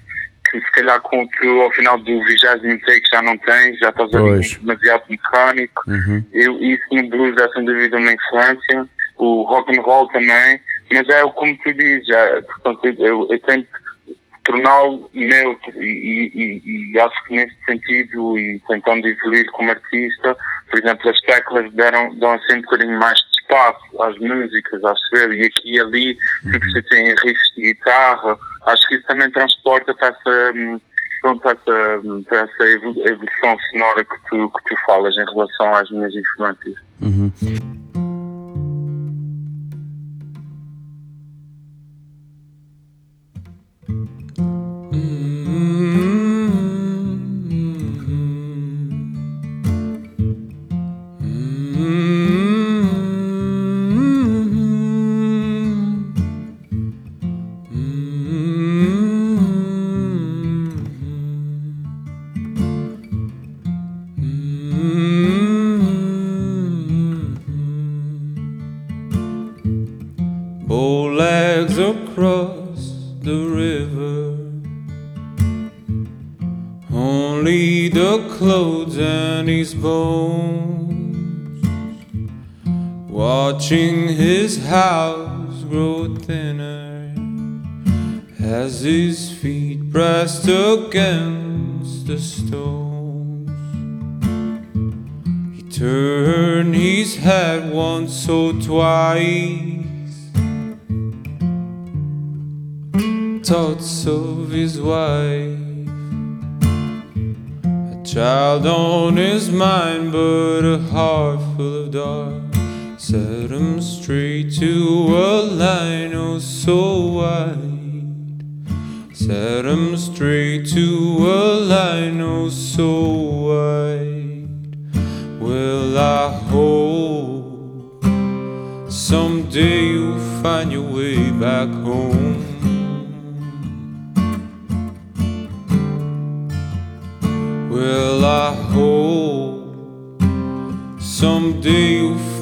que 0.50 0.62
se 0.62 0.72
calhar 0.72 1.02
com 1.02 1.28
que 1.28 1.48
ao 1.48 1.72
final 1.72 1.98
do 1.98 2.24
vigésimo 2.24 2.80
take 2.82 3.04
já 3.12 3.22
não 3.22 3.38
tens, 3.38 3.78
já 3.80 3.90
estás 3.90 4.14
a 4.14 4.22
ver 4.22 4.42
demasiado 4.60 5.04
mecânico. 5.10 5.84
Uhum. 5.88 6.24
Eu, 6.32 6.58
isso 6.62 6.86
no 6.92 7.10
blues 7.10 7.36
é 7.38 7.50
sem 7.50 7.66
dúvida 7.66 7.98
uma 7.98 8.14
influência, 8.14 8.88
o 9.18 9.44
rock 9.44 9.78
and 9.78 9.82
roll 9.82 10.08
também, 10.08 10.62
mas 10.92 11.10
é 11.10 11.22
como 11.34 11.58
tu 11.58 11.74
dizes, 11.74 12.10
é, 12.10 12.42
portanto, 12.42 12.86
eu, 13.00 13.28
eu 13.30 13.40
tento 13.40 13.68
torná-lo 14.48 15.10
neutro 15.14 15.84
e, 15.84 16.32
e, 16.34 16.94
e, 16.94 17.00
acho 17.00 17.24
que 17.26 17.36
nesse 17.36 17.56
sentido 17.66 18.40
e 18.40 18.62
tentando 18.68 19.06
evoluir 19.06 19.46
como 19.52 19.72
artista, 19.72 20.38
por 20.70 20.80
exemplo, 20.80 21.10
as 21.10 21.20
teclas 21.22 21.72
deram, 21.74 22.14
dão 22.16 22.34
assim 22.34 22.58
um 22.58 22.62
bocadinho 22.62 23.00
mais 23.00 23.18
de 23.18 23.42
espaço 23.42 24.02
às 24.02 24.18
músicas, 24.20 24.84
acho 24.84 25.16
eu, 25.16 25.34
e 25.34 25.46
aqui 25.46 25.76
e 25.76 25.80
ali, 25.80 26.18
uhum. 26.46 26.72
se 26.72 26.82
tem 26.84 27.08
riffs 27.10 27.54
de 27.56 27.62
guitarra, 27.62 28.38
acho 28.66 28.88
que 28.88 28.96
isso 28.96 29.08
também 29.08 29.32
transporta 29.32 29.94
para 29.94 30.08
essa, 30.08 30.54
pronto, 31.22 31.48
essa, 31.48 32.02
para 32.28 32.40
essa 32.40 32.64
evolução 32.66 33.58
sonora 33.72 34.04
que 34.04 34.16
tu, 34.30 34.50
que 34.50 34.76
tu 34.76 34.82
falas 34.86 35.16
em 35.16 35.26
relação 35.26 35.74
às 35.76 35.90
minhas 35.90 36.14
influências. 36.14 36.76
Uhum. 37.02 37.32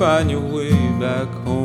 Find 0.06 0.30
your 0.30 0.40
way 0.40 0.70
back 1.00 1.28
home. 1.46 1.65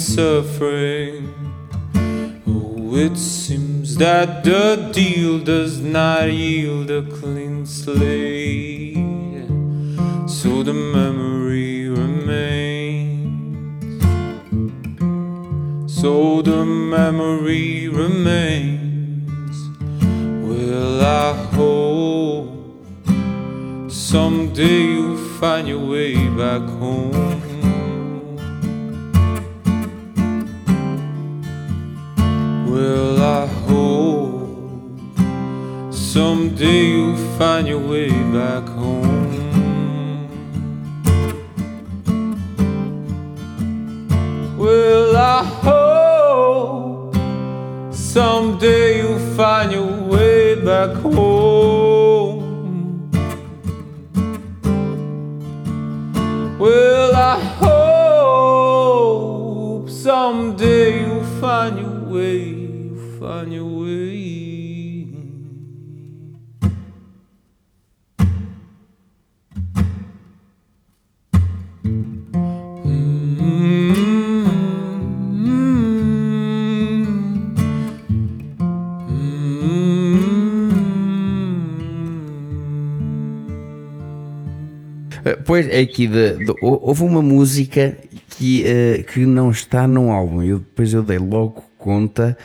Suffering. 0.00 1.34
Oh, 2.46 2.96
it 2.96 3.16
seems 3.16 3.96
that 3.96 4.44
the 4.44 4.90
deal 4.92 5.38
does 5.38 5.80
not 5.80 6.32
yield 6.32 6.90
a 6.90 7.02
clean 7.02 7.66
slate. 7.66 8.96
So 10.26 10.62
the 10.62 10.72
memory 10.72 11.88
remains. 11.88 12.40
So 16.00 16.40
the 16.40 16.64
memory 16.64 17.88
remains. 17.88 19.56
Will 20.48 21.02
I 21.02 21.34
hope? 21.52 22.48
Someday 23.90 24.82
you'll 24.94 25.18
find 25.38 25.68
your 25.68 25.84
way 25.86 26.14
back 26.30 26.62
home. 26.80 27.29
Find 37.60 37.68
your 37.68 37.86
way 37.90 38.08
back 38.32 38.64
home. 38.68 39.06
Well, 44.56 45.14
I 45.14 45.44
hope 45.44 47.14
someday 47.92 49.02
you'll 49.02 49.18
find 49.36 49.72
your 49.72 49.92
way 50.08 50.54
back 50.64 50.96
home. 51.02 52.40
Well, 56.58 57.14
I 57.14 57.38
hope 58.40 58.70
someday 59.90 61.00
you'll 61.04 61.24
find 61.42 61.78
your 61.78 62.00
way, 62.08 62.54
find 63.18 63.52
your 63.52 63.66
way. 63.66 64.49
Pois 85.36 85.66
é 85.68 85.80
aqui 85.80 86.06
de, 86.06 86.44
de- 86.44 86.54
hou- 86.62 86.80
houve 86.82 87.02
uma 87.04 87.22
música 87.22 87.96
que, 88.30 88.64
eh, 88.66 89.04
que 89.12 89.20
não 89.26 89.50
está 89.50 89.86
num 89.86 90.10
álbum. 90.12 90.42
Eu 90.42 90.58
depois 90.58 90.92
eu 90.92 91.02
dei 91.02 91.18
logo 91.18 91.64
conta 91.78 92.36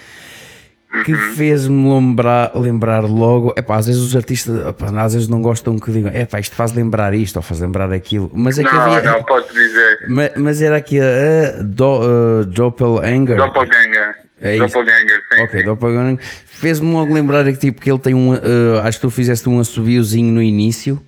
que 1.04 1.14
fez-me 1.14 1.90
lembrar, 1.94 2.52
lembrar 2.56 3.02
logo. 3.04 3.54
Epá, 3.58 3.76
às 3.76 3.88
vezes 3.88 4.02
os 4.02 4.16
artistas 4.16 4.66
epá, 4.66 4.88
às 5.04 5.14
vezes 5.14 5.28
não 5.28 5.42
gostam 5.42 5.78
que 5.78 5.92
digam, 5.92 6.10
epá, 6.16 6.40
isto 6.40 6.56
faz 6.56 6.72
lembrar 6.72 7.14
isto 7.14 7.36
ou 7.36 7.42
faz 7.42 7.60
lembrar 7.60 7.92
aquilo. 7.92 8.32
Mas 8.34 8.58
é 8.58 8.64
que 8.64 8.74
Não, 8.74 8.82
havia. 8.82 9.12
não, 9.12 9.24
podes 9.24 9.54
dizer. 9.54 10.06
Ma- 10.08 10.32
Mas, 10.38 10.62
era 10.62 10.78
aqui 10.78 10.98
a 11.02 11.62
do, 11.62 12.00
uh, 12.42 12.46
Doppelganger. 12.46 13.36
Doppelganger. 13.36 14.16
É. 14.42 14.58
Doppelganger, 14.58 15.22
sim. 15.34 15.42
Ok, 15.44 15.60
sim. 15.60 15.66
Doppelganger. 15.66 16.20
Fez-me 16.46 16.92
logo 16.94 17.14
lembrar 17.14 17.44
que 17.46 17.58
tipo 17.60 17.82
que 17.82 17.92
ele 17.92 18.00
tem 18.00 18.14
um. 18.14 18.32
uh, 18.34 18.80
acho 18.84 18.98
que 18.98 19.02
tu 19.02 19.10
fizeste 19.10 19.50
um 19.50 19.60
assobiozinho 19.60 20.32
no 20.32 20.42
início. 20.42 21.02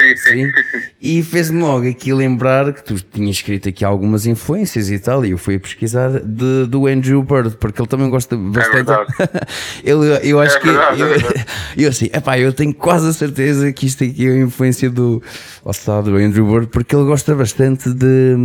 Sim, 0.00 0.16
Sim. 0.16 0.52
E 1.00 1.22
fez-me 1.22 1.62
logo 1.62 1.88
aqui 1.88 2.12
lembrar 2.12 2.72
que 2.72 2.82
tu 2.84 2.94
tinhas 2.94 3.36
escrito 3.36 3.68
aqui 3.68 3.84
algumas 3.84 4.26
influências 4.26 4.90
e 4.90 4.98
tal, 4.98 5.24
e 5.24 5.30
eu 5.32 5.38
fui 5.38 5.56
a 5.56 5.60
pesquisar 5.60 6.10
de, 6.20 6.66
do 6.66 6.86
Andrew 6.86 7.22
Bird, 7.22 7.56
porque 7.58 7.80
ele 7.80 7.88
também 7.88 8.08
gosta 8.08 8.36
bastante. 8.36 8.74
verdade. 8.74 9.12
ele, 9.84 10.18
eu 10.30 10.40
acho 10.40 10.56
É 10.56 10.60
que. 10.60 10.66
verdade, 10.66 11.02
é 11.02 11.04
eu, 11.04 11.08
verdade. 11.08 11.46
eu 11.76 11.88
assim, 11.88 12.10
epá, 12.12 12.38
eu 12.38 12.52
tenho 12.52 12.74
quase 12.74 13.08
a 13.08 13.12
certeza 13.12 13.72
que 13.72 13.86
isto 13.86 14.04
aqui 14.04 14.26
é 14.26 14.30
a 14.32 14.36
influência 14.38 14.88
do, 14.90 15.22
lá 15.64 16.00
do 16.00 16.16
Andrew 16.16 16.46
Bird, 16.46 16.66
porque 16.68 16.94
ele 16.94 17.04
gosta 17.04 17.34
bastante 17.34 17.90
de, 17.90 18.36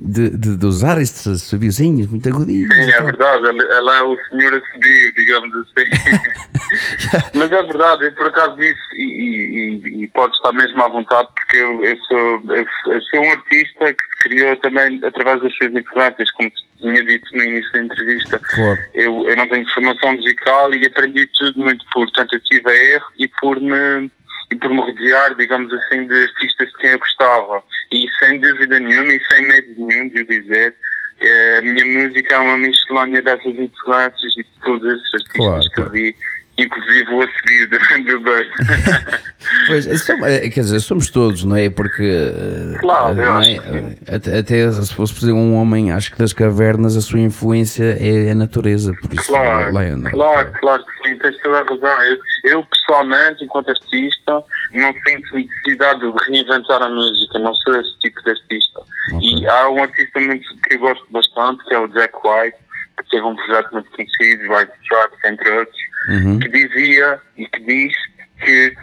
de, 0.00 0.30
de, 0.30 0.56
de 0.56 0.66
usar 0.66 1.00
estes 1.00 1.42
subiozinhos, 1.42 2.06
muito 2.08 2.28
agudinhos. 2.28 2.74
Sim, 2.74 2.90
é 2.90 3.02
verdade. 3.02 3.46
Ele 3.48 3.60
é 3.90 4.02
o 4.02 4.16
senhor 4.30 4.54
a 4.54 4.72
subir, 4.72 5.12
digamos 5.14 5.50
assim. 5.56 5.90
Mas 7.34 7.50
é 7.52 7.62
verdade, 7.62 8.04
eu 8.06 8.12
por 8.14 8.26
acaso 8.26 8.56
disse, 8.56 8.78
e, 8.94 9.02
e, 9.04 9.80
e, 10.00 10.04
e 10.04 10.08
pode 10.08 10.34
estar 10.34 10.52
mesmo 10.52 10.82
à 10.82 10.88
vontade, 10.90 11.28
porque 11.34 11.56
eu, 11.56 11.84
eu, 11.84 11.96
sou, 11.98 12.42
eu, 12.54 13.00
sou 13.02 13.20
um 13.20 13.30
artista 13.30 13.94
que 13.94 14.04
se 14.04 14.28
criou 14.28 14.56
também 14.56 15.00
através 15.04 15.42
das 15.42 15.54
suas 15.56 15.72
influências, 15.72 16.30
como 16.32 16.52
tinha 16.78 17.04
dito 17.04 17.36
no 17.36 17.42
início 17.42 17.72
da 17.72 17.82
entrevista. 17.82 18.38
Claro. 18.38 18.78
Eu, 18.94 19.28
eu 19.28 19.36
não 19.36 19.48
tenho 19.48 19.68
formação 19.70 20.12
musical 20.12 20.74
e 20.74 20.86
aprendi 20.86 21.26
tudo 21.38 21.60
muito 21.60 21.84
por 21.92 22.10
tentativa 22.10 22.74
e 22.74 22.92
erro 22.94 23.06
e 23.18 23.28
por 23.40 23.60
me 23.60 24.10
e 24.50 24.56
por 24.56 24.70
me 24.70 24.80
rodear, 24.80 25.34
digamos 25.36 25.72
assim, 25.72 26.08
de 26.08 26.24
artistas 26.24 26.68
de 26.68 26.78
quem 26.78 26.90
eu 26.90 26.98
gostava. 26.98 27.62
E 27.92 28.06
sem 28.18 28.40
dúvida 28.40 28.80
nenhuma 28.80 29.12
e 29.12 29.24
sem 29.26 29.46
medo 29.46 29.86
nenhum 29.86 30.08
de 30.08 30.22
o 30.22 30.26
dizer, 30.26 30.74
eh, 31.20 31.58
a 31.58 31.62
minha 31.62 31.84
música 31.84 32.34
é 32.34 32.38
uma 32.38 32.58
miscelânea 32.58 33.22
dessas 33.22 33.54
influências 33.54 34.32
e 34.36 34.42
de 34.42 34.50
todos 34.64 34.92
esses 34.92 35.14
artistas 35.14 35.36
Claro, 35.36 35.70
que 35.70 35.80
eu 35.80 35.90
vi, 35.90 36.16
inclusive 36.62 37.10
o 37.12 37.22
a 37.22 37.26
seguir 37.26 37.66
do 38.04 38.20
Bird. 38.20 38.50
Pois, 39.66 39.84
som- 40.02 40.24
é, 40.26 40.48
quer 40.48 40.60
dizer, 40.60 40.80
somos 40.80 41.10
todos, 41.10 41.44
não 41.44 41.56
é? 41.56 41.68
Porque. 41.70 42.02
eh, 42.04 42.78
Claro, 42.78 43.18
eu 43.18 43.26
não 43.26 43.38
acho 43.38 43.50
é? 43.50 44.14
Até, 44.14 44.38
até 44.38 44.70
se 44.72 44.94
fosse 44.94 45.14
por 45.14 45.20
exemplo, 45.24 45.40
um 45.40 45.54
homem, 45.56 45.90
acho 45.92 46.12
que 46.12 46.18
das 46.18 46.32
cavernas 46.32 46.96
a 46.96 47.00
sua 47.00 47.20
influência 47.20 47.96
é 47.98 48.30
a 48.30 48.34
natureza. 48.34 48.92
Por 49.00 49.12
isso, 49.12 49.26
Claro, 49.28 49.76
é, 49.78 49.88
é? 49.88 50.10
claro, 50.10 50.52
claro 50.60 50.84
que 50.84 51.08
sim, 51.08 51.18
tens 51.18 51.36
toda 51.42 51.58
a 51.60 51.62
razão. 51.64 52.02
Eu, 52.04 52.18
eu, 52.44 52.64
pessoalmente, 52.64 53.44
enquanto 53.44 53.70
artista, 53.70 54.44
não 54.72 54.92
sinto 55.06 55.34
necessidade 55.34 56.00
de 56.00 56.12
reinventar 56.30 56.82
a 56.82 56.88
música, 56.88 57.38
não 57.38 57.54
sou 57.54 57.80
esse 57.80 57.98
tipo 58.00 58.22
de 58.22 58.30
artista. 58.30 58.80
E 59.20 59.46
há 59.48 59.68
um 59.70 59.82
artista 59.82 60.20
muito, 60.20 60.44
que 60.62 60.74
eu 60.74 60.80
gosto 60.80 61.06
bastante, 61.10 61.64
que 61.64 61.74
é 61.74 61.78
o 61.78 61.88
Jack 61.88 62.14
White, 62.24 62.56
que 63.02 63.10
teve 63.10 63.24
um 63.24 63.34
projeto 63.34 63.72
muito 63.72 63.90
conhecido, 63.90 64.42
White 64.52 64.72
Stripes, 64.82 65.24
entre 65.24 65.50
outros, 65.50 65.76
Uhum. 66.08 66.38
que 66.38 66.48
dizia 66.48 67.20
e 67.36 67.46
que 67.46 67.60
diz 67.60 67.92
que 68.40 68.74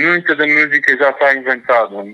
muita 0.00 0.34
da 0.34 0.46
música 0.46 0.96
já 0.96 1.10
está 1.10 1.34
inventada. 1.36 2.04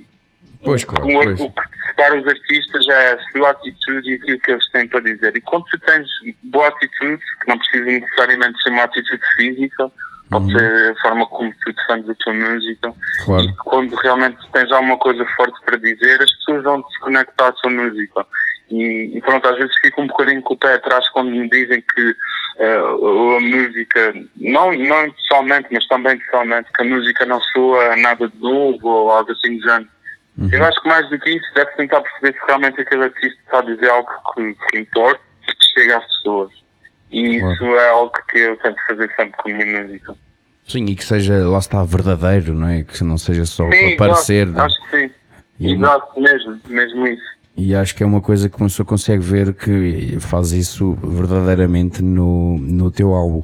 Pois, 0.64 0.84
claro, 0.84 1.06
O, 1.06 1.12
pois. 1.12 1.40
o 1.40 1.50
que 1.52 1.62
separa 1.86 2.18
os 2.20 2.26
artistas 2.26 2.88
é 2.88 3.12
a 3.12 3.18
sua 3.30 3.50
atitude 3.50 4.10
e 4.10 4.14
aquilo 4.14 4.40
que 4.40 4.50
eles 4.50 4.68
têm 4.72 4.88
para 4.88 5.00
dizer. 5.00 5.36
E 5.36 5.40
quando 5.40 5.64
tu 5.66 5.78
tens 5.80 6.06
boa 6.42 6.66
atitude, 6.68 7.22
que 7.40 7.48
não 7.48 7.58
precisa 7.58 7.84
necessariamente 7.84 8.60
ser 8.62 8.70
uma 8.70 8.82
atitude 8.82 9.22
física, 9.36 9.90
pode 10.30 10.52
ser 10.52 10.90
a 10.90 10.94
forma 11.00 11.26
como 11.26 11.54
tu 11.64 11.72
defendes 11.72 12.10
a 12.10 12.14
tua 12.16 12.34
música, 12.34 12.88
Uhum. 12.88 12.94
Claro. 13.24 13.44
e 13.44 13.56
quando 13.56 13.94
realmente 13.94 14.38
tens 14.52 14.72
alguma 14.72 14.98
coisa 14.98 15.24
forte 15.36 15.58
para 15.64 15.78
dizer, 15.78 16.20
as 16.20 16.32
pessoas 16.38 16.64
vão 16.64 16.82
se 16.88 16.98
conectar 16.98 17.46
à 17.48 17.52
tua 17.52 17.70
música. 17.70 18.26
E, 18.70 19.16
e 19.16 19.20
pronto, 19.22 19.48
às 19.48 19.56
vezes 19.56 19.72
fico 19.80 20.02
um 20.02 20.06
bocadinho 20.06 20.42
com 20.42 20.54
o 20.54 20.58
pé 20.58 20.74
atrás 20.74 21.08
quando 21.10 21.30
me 21.30 21.48
dizem 21.48 21.80
que 21.94 22.14
eh, 22.58 22.76
a 22.76 23.40
música, 23.40 24.14
não, 24.36 24.72
não 24.72 25.14
somente, 25.28 25.68
mas 25.70 25.86
também 25.88 26.18
pessoalmente, 26.18 26.70
que 26.74 26.82
a 26.82 26.84
música 26.84 27.24
não 27.24 27.40
soa 27.40 27.96
nada 27.96 28.28
de 28.28 28.38
novo 28.38 28.86
ou 28.88 29.10
algo 29.10 29.32
assim 29.32 29.56
do 29.56 29.62
género. 29.62 29.88
Eu 30.52 30.64
acho 30.64 30.80
que 30.82 30.88
mais 30.88 31.08
do 31.10 31.18
que 31.18 31.30
isso, 31.30 31.54
deve 31.54 31.70
tentar 31.72 32.00
perceber 32.00 32.38
se 32.38 32.46
realmente 32.46 32.80
aquele 32.80 33.04
artista 33.04 33.40
está 33.44 33.58
a 33.58 33.62
dizer 33.62 33.90
algo 33.90 34.08
que, 34.34 34.54
que 34.70 34.78
importa 34.78 35.20
e 35.48 35.52
que 35.52 35.64
chega 35.80 35.96
às 35.98 36.04
pessoas. 36.04 36.52
E 37.10 37.40
Claro. 37.40 37.54
isso 37.54 37.64
é 37.64 37.88
algo 37.88 38.12
que 38.30 38.38
eu 38.38 38.56
tento 38.58 38.76
fazer 38.86 39.10
sempre 39.16 39.32
com 39.38 39.50
a 39.50 39.54
minha 39.54 39.82
música. 39.82 40.14
Sim, 40.68 40.84
e 40.84 40.94
que 40.94 41.04
seja, 41.04 41.32
lá 41.48 41.58
está, 41.58 41.82
verdadeiro, 41.82 42.52
não 42.54 42.68
é? 42.68 42.84
Que 42.84 43.02
não 43.02 43.16
seja 43.18 43.46
só 43.46 43.64
Sim, 43.70 43.96
para 43.96 44.08
parecer. 44.10 44.46
exato, 44.46 44.52
não 44.52 44.62
é? 44.62 44.66
acho 44.66 44.80
que 44.82 44.96
sim. 45.08 45.14
E 45.58 45.72
Exato, 45.74 46.20
mesmo, 46.20 46.60
mesmo 46.68 47.06
isso. 47.08 47.37
E 47.58 47.74
acho 47.74 47.96
que 47.96 48.04
é 48.04 48.06
uma 48.06 48.20
coisa 48.20 48.48
que 48.48 48.56
uma 48.56 48.68
pessoa 48.68 48.86
consegue 48.86 49.20
ver 49.20 49.52
que 49.52 50.16
faz 50.20 50.52
isso 50.52 50.96
verdadeiramente 51.02 52.00
no, 52.04 52.56
no 52.56 52.88
teu 52.88 53.12
álbum. 53.12 53.42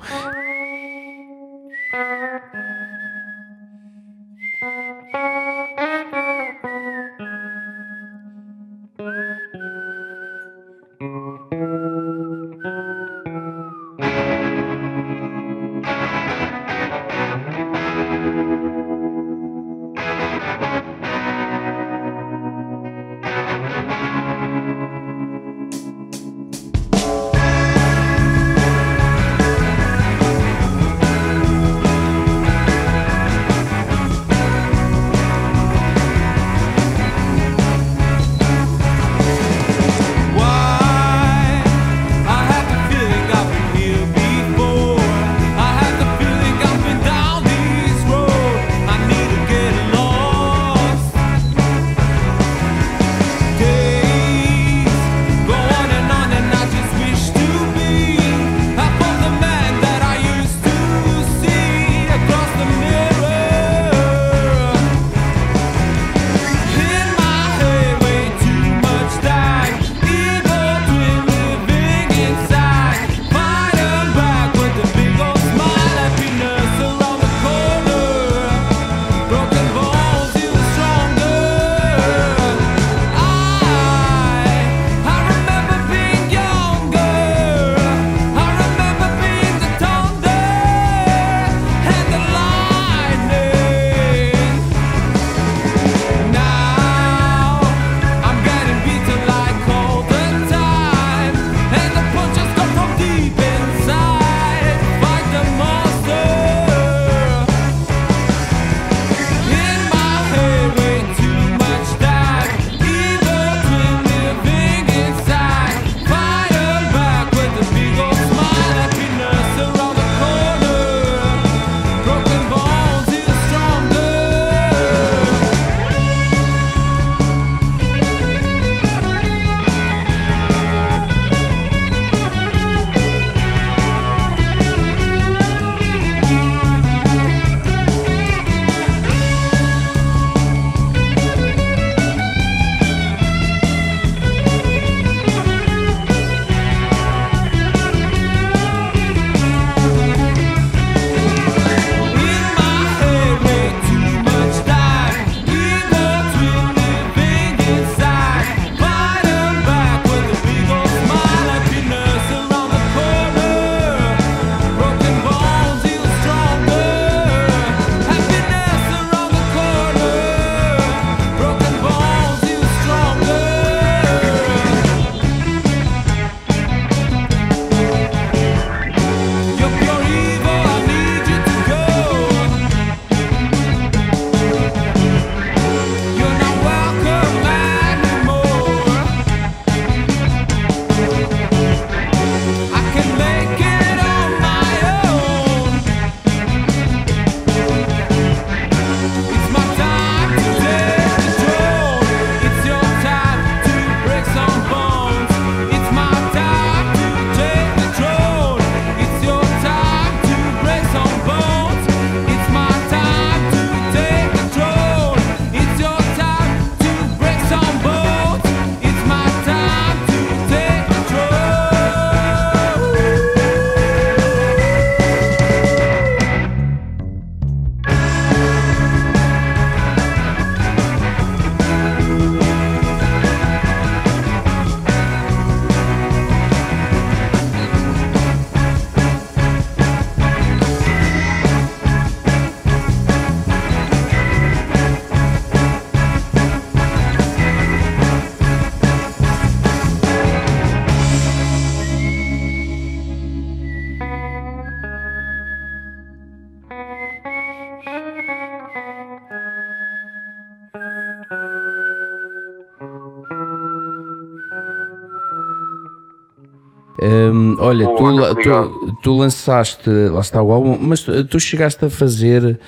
Hum, 267.05 267.57
olha, 267.59 267.87
tu, 267.87 268.35
tu, 268.43 268.97
tu 269.03 269.17
lançaste, 269.17 269.91
lá 269.91 270.21
está 270.21 270.43
o 270.43 270.51
álbum, 270.53 270.79
mas 270.81 271.03
tu, 271.03 271.25
tu 271.27 271.39
chegaste 271.39 271.85
a 271.85 271.91
fazer 271.91 272.59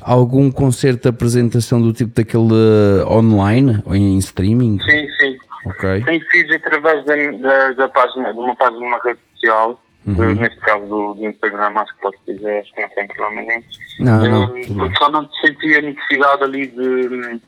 algum 0.00 0.50
concerto 0.50 1.02
de 1.02 1.08
apresentação 1.08 1.80
do 1.80 1.92
tipo 1.92 2.14
daquele 2.14 2.54
eh, 3.02 3.04
online 3.06 3.82
ou 3.84 3.94
em 3.94 4.16
streaming? 4.18 4.78
Sim, 4.80 5.06
sim. 5.20 5.36
Ok. 5.66 6.04
Sim, 6.04 6.20
fiz 6.30 6.50
através 6.50 7.04
da, 7.04 7.14
da, 7.14 7.72
da 7.72 7.88
página, 7.88 8.32
de 8.32 8.38
uma 8.38 8.56
página 8.56 8.78
de 8.78 8.84
uma 8.84 8.98
rede 9.02 9.18
social, 9.34 9.78
Uhum. 10.04 10.34
neste 10.34 10.58
caso 10.58 10.84
do, 10.86 11.14
do 11.14 11.26
Instagram, 11.26 11.74
acho 11.76 11.94
que 11.94 12.00
posso 12.02 12.18
dizer, 12.26 12.58
acho 12.58 12.74
que 12.74 12.82
não 12.82 12.88
tem 12.88 13.06
problema 13.06 13.42
nenhum. 13.42 13.62
Não, 14.00 14.18
não, 14.28 14.58
Eu, 14.58 14.84
eu 14.84 14.96
só 14.96 15.08
não 15.08 15.28
senti 15.40 15.76
a 15.76 15.80
necessidade 15.80 16.42
ali 16.42 16.66
de. 16.66 17.40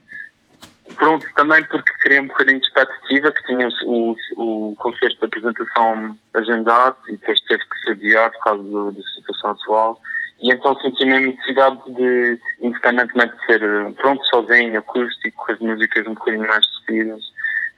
Pronto, 0.96 1.26
também 1.34 1.64
porque 1.64 1.92
criei 2.00 2.20
um 2.20 2.26
bocadinho 2.28 2.60
de 2.60 2.66
expectativa, 2.66 3.32
que 3.32 3.46
tinha 3.46 3.68
o, 3.84 4.16
o 4.36 4.74
concerto 4.76 5.18
de 5.18 5.24
apresentação 5.26 6.18
agendado 6.34 6.96
e 7.08 7.12
depois 7.12 7.40
teve 7.42 7.62
que 7.64 7.80
ser 7.80 7.90
adiado 7.92 8.32
por 8.34 8.44
causa 8.44 8.92
da 8.92 9.02
situação 9.14 9.50
atual. 9.50 10.00
E 10.40 10.52
então 10.52 10.78
senti 10.80 11.04
a 11.04 11.20
necessidade 11.20 11.78
de, 11.94 12.38
independentemente 12.60 13.36
de 13.36 13.46
ser 13.46 13.62
eh, 13.62 13.90
pronto, 13.96 14.24
sozinho, 14.26 14.78
acústico, 14.78 15.44
com 15.46 15.52
as 15.52 15.58
músicas 15.58 16.06
um 16.06 16.14
bocadinho 16.14 16.46
mais 16.46 16.66
despidas, 16.66 17.22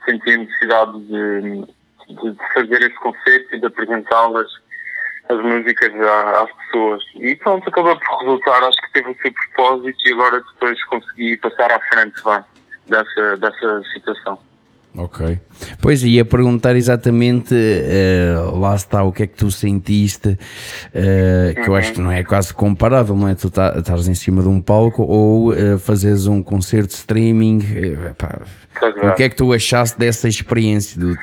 senti 0.05 0.33
a 0.33 0.37
necessidade 0.39 1.01
de, 1.01 1.41
de, 2.09 2.31
de 2.33 2.55
fazer 2.55 2.83
esse 2.83 2.95
concerto 2.97 3.55
e 3.55 3.61
de 3.61 3.67
apresentá-las 3.67 4.49
as 5.29 5.43
músicas 5.43 5.93
à- 6.01 6.43
às 6.43 6.53
pessoas. 6.53 7.05
E 7.17 7.37
pronto, 7.37 7.69
acabou 7.69 7.99
por 7.99 8.19
resultar, 8.21 8.63
acho 8.65 8.81
que 8.83 8.93
teve 8.93 9.11
o 9.11 9.17
seu 9.21 9.33
propósito 9.33 9.99
e 10.09 10.13
agora 10.13 10.41
depois 10.41 10.83
consegui 10.85 11.37
passar 11.37 11.71
à 11.73 11.81
frente 11.81 12.21
vai, 12.23 12.43
dessa, 12.89 13.37
dessa 13.37 13.83
situação. 13.93 14.39
Ok. 14.99 15.39
Pois 15.83 16.03
ia 16.03 16.25
perguntar 16.25 16.75
exatamente, 16.75 17.55
eh, 17.55 18.35
lá 18.55 18.75
está, 18.75 19.03
o 19.03 19.13
que 19.13 19.25
é 19.25 19.27
que 19.27 19.37
tu 19.37 19.51
sentiste, 19.51 20.39
eh, 20.95 21.55
que 21.63 21.69
eu 21.69 21.75
acho 21.77 21.93
que 21.93 22.01
não 22.01 22.11
é 22.11 22.25
quase 22.25 22.55
comparável, 22.55 23.15
não 23.15 23.29
é? 23.29 23.35
Tu 23.35 23.51
tá- 23.51 23.75
estás 23.77 24.09
em 24.09 24.15
cima 24.15 24.41
de 24.41 24.49
um 24.49 24.59
palco 24.59 25.03
ou 25.03 25.53
eh, 25.53 25.77
fazes 25.77 26.27
um 26.27 26.43
concerto 26.43 26.89
de 26.89 26.95
streaming. 26.95 27.61
pá, 28.17 28.41
é. 28.83 29.09
o 29.11 29.15
que 29.15 29.25
é 29.25 29.29
que 29.29 29.37
tu 29.37 29.53
achaste 29.53 29.99
dessa 29.99 30.29
experiência? 30.29 30.99
Do, 30.99 31.15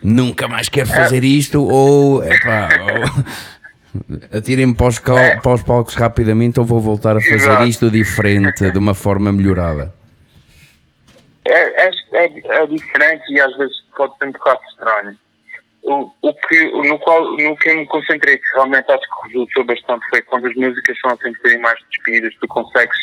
nunca 0.00 0.46
mais 0.46 0.68
quero 0.68 0.88
fazer 0.88 1.24
isto 1.24 1.60
ou, 1.60 2.22
epá, 2.22 2.68
ou 2.92 4.08
atirem-me 4.38 4.74
para 4.76 4.86
os, 4.86 5.00
cal- 5.00 5.40
para 5.42 5.54
os 5.54 5.62
palcos 5.64 5.94
rapidamente 5.96 6.60
ou 6.60 6.64
vou 6.66 6.80
voltar 6.80 7.16
a 7.16 7.20
fazer 7.20 7.34
Exato. 7.34 7.64
isto 7.64 7.90
diferente, 7.90 8.70
de 8.70 8.78
uma 8.78 8.94
forma 8.94 9.32
melhorada? 9.32 9.92
É, 11.48 11.86
é, 11.86 11.90
é, 12.12 12.62
é 12.62 12.66
diferente 12.66 13.24
e 13.32 13.40
às 13.40 13.56
vezes 13.56 13.74
pode 13.96 14.16
ser 14.18 14.26
um 14.26 14.32
bocado 14.32 14.60
estranho. 14.70 15.18
O, 15.82 16.10
o 16.20 16.34
que, 16.34 16.64
no, 16.88 16.98
qual, 16.98 17.24
no 17.36 17.56
que 17.56 17.70
eu 17.70 17.76
me 17.76 17.86
concentrei, 17.86 18.36
que 18.36 18.54
realmente 18.54 18.90
acho 18.92 19.02
que 19.02 19.28
resultou 19.28 19.64
bastante, 19.64 20.06
foi 20.10 20.20
quando 20.22 20.46
as 20.46 20.54
músicas 20.54 20.98
são 21.00 21.10
assim 21.10 21.30
um 21.30 21.32
bocadinho 21.32 21.62
mais 21.62 21.78
despidas, 21.90 22.34
tu 22.40 22.48
consegues 22.48 22.98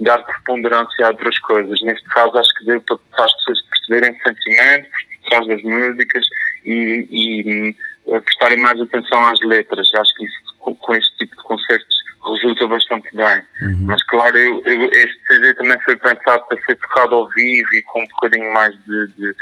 dar 0.00 0.18
preponderância 0.18 1.06
a 1.06 1.10
outras 1.10 1.38
coisas. 1.38 1.80
Neste 1.80 2.06
caso, 2.10 2.36
acho 2.36 2.52
que 2.58 2.66
deu 2.66 2.80
para, 2.82 3.24
as 3.24 3.32
pessoas 3.36 3.62
perceberem 3.62 4.10
o 4.10 4.22
sentimento 4.22 4.90
por 4.90 5.30
trás 5.30 5.46
das 5.46 5.62
músicas 5.62 6.26
e, 6.64 7.06
e 7.10 7.74
hum, 8.06 8.20
prestarem 8.20 8.58
mais 8.58 8.78
atenção 8.80 9.26
às 9.26 9.40
letras. 9.40 9.88
Acho 9.94 10.14
que 10.16 10.24
isso, 10.26 10.36
com, 10.58 10.74
com 10.74 10.94
este 10.94 11.16
tipo 11.16 11.36
de 11.36 11.42
concertos, 11.42 11.96
resulta 12.40 12.66
bastante 12.66 13.08
bem. 13.14 13.42
Mas 13.86 14.02
claro, 14.04 14.36
eu, 14.36 14.62
eu- 14.64 14.90
este 14.92 15.18
CD 15.26 15.54
também 15.54 15.78
foi 15.80 15.96
pensado 15.96 16.44
para 16.48 16.60
ser 16.64 16.76
tocado 16.76 17.14
ao 17.14 17.28
vivo 17.30 17.68
e 17.74 17.82
com 17.82 18.02
um 18.02 18.06
bocadinho 18.08 18.52
mais 18.52 18.74
de, 18.84 19.06
de- 19.08 19.34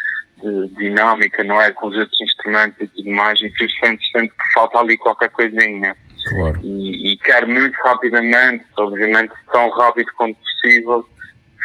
de 0.42 0.68
dinâmica, 0.76 1.42
não 1.44 1.60
é? 1.60 1.70
Com 1.72 1.86
os 1.88 1.96
outros 1.96 2.20
instrumentos 2.20 2.78
e 2.80 2.86
tudo 2.88 3.10
mais, 3.10 3.40
e 3.40 3.50
tu 3.50 3.64
sentes 3.80 4.10
sempre 4.10 4.28
que 4.30 4.52
falta 4.54 4.78
ali 4.78 4.96
qualquer 4.98 5.30
coisinha. 5.30 5.96
Claro. 6.28 6.60
E, 6.62 7.12
e 7.12 7.16
quero 7.18 7.48
muito 7.48 7.74
rapidamente, 7.82 8.64
obviamente 8.76 9.32
tão 9.52 9.70
rápido 9.70 10.10
quanto 10.16 10.36
possível, 10.38 11.08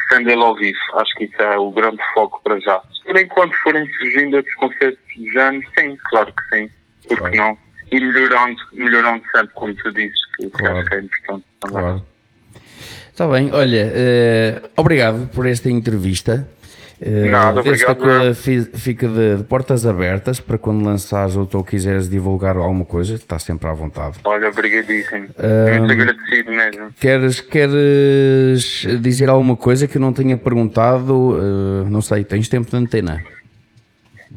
defendê-lo 0.09 0.43
ao 0.45 0.55
vivo. 0.55 0.77
Acho 0.95 1.13
que 1.15 1.25
isso 1.25 1.41
é 1.41 1.57
o 1.57 1.71
grande 1.71 2.01
foco 2.13 2.39
para 2.43 2.59
já. 2.59 2.79
Por 3.03 3.17
enquanto 3.19 3.53
forem 3.63 3.85
surgindo 3.93 4.37
outros 4.37 4.55
concertos 4.55 5.03
de 5.15 5.37
anos, 5.37 5.65
sim, 5.77 5.97
claro 6.09 6.33
que 6.33 6.55
sim. 6.55 6.69
Porque 7.07 7.15
Claro. 7.15 7.35
não? 7.35 7.57
E 7.91 7.99
melhorando, 7.99 8.57
melhorando 8.73 9.23
sempre, 9.35 9.53
como 9.53 9.73
tu 9.75 9.91
dizes, 9.91 10.17
que, 10.37 10.45
que 10.49 10.57
Claro. 10.57 10.77
acho 10.77 10.89
que 10.89 10.95
é 10.95 10.99
importante 11.01 11.45
também. 11.59 11.77
Claro. 11.81 12.05
Está 13.11 13.27
bem, 13.27 13.51
olha, 13.53 13.91
eh, 13.93 14.61
obrigado 14.77 15.27
por 15.33 15.45
esta 15.45 15.69
entrevista. 15.69 16.47
Eh, 17.03 17.29
Nada, 17.29 17.59
obrigado, 17.59 17.97
coisa 17.97 18.33
fica 18.33 19.07
de, 19.07 19.37
de 19.37 19.43
portas 19.43 19.85
abertas 19.85 20.39
para 20.39 20.57
quando 20.57 20.85
lançares 20.85 21.35
ou 21.35 21.45
tu 21.45 21.63
quiseres 21.63 22.07
divulgar 22.09 22.55
alguma 22.55 22.85
coisa, 22.85 23.15
está 23.15 23.37
sempre 23.39 23.67
à 23.67 23.73
vontade. 23.73 24.19
Olha, 24.23 24.49
obrigadíssimo. 24.49 25.27
Ahm. 25.37 25.79
Muito 25.79 25.91
agradecido 25.91 26.51
mesmo. 26.51 26.93
Queres, 26.99 27.41
queres 27.41 28.87
dizer 29.01 29.29
alguma 29.29 29.57
coisa 29.57 29.87
que 29.87 29.97
eu 29.97 30.01
não 30.01 30.13
tenha 30.13 30.37
perguntado? 30.37 31.37
Eh, 31.37 31.89
não 31.89 32.01
sei, 32.01 32.23
tens 32.23 32.47
tempo 32.47 32.69
de 32.69 32.77
antena. 32.77 33.21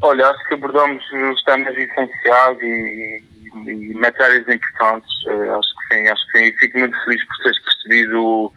Olha, 0.03 0.27
acho 0.27 0.49
que 0.49 0.55
abordamos 0.55 1.03
os 1.33 1.43
temas 1.45 1.73
essenciais 1.77 2.59
e, 2.61 3.23
e, 3.67 3.95
matérias 3.95 4.49
importantes. 4.49 5.11
Eh, 5.27 5.49
acho 5.51 5.69
que 5.77 5.95
sim, 5.95 6.09
acho 6.09 6.27
que 6.27 6.39
sim. 6.39 6.45
E 6.45 6.59
fico 6.59 6.79
muito 6.79 7.05
feliz 7.05 7.25
por 7.27 7.37
teres 7.39 7.59
percebido 7.63 8.53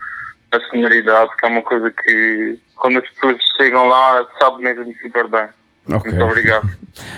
a 0.52 0.60
sonoridade, 0.60 1.30
que 1.38 1.46
é 1.46 1.50
uma 1.50 1.62
coisa 1.62 1.92
que 1.92 2.60
quando 2.76 3.00
as 3.00 3.10
pessoas 3.10 3.38
chegam 3.58 3.88
lá 3.88 4.26
sabe 4.40 4.64
mesmo 4.64 4.94
super 5.02 5.28
bem. 5.28 5.48
Ok. 5.90 6.12
Muito 6.12 6.26
obrigado. 6.26 6.70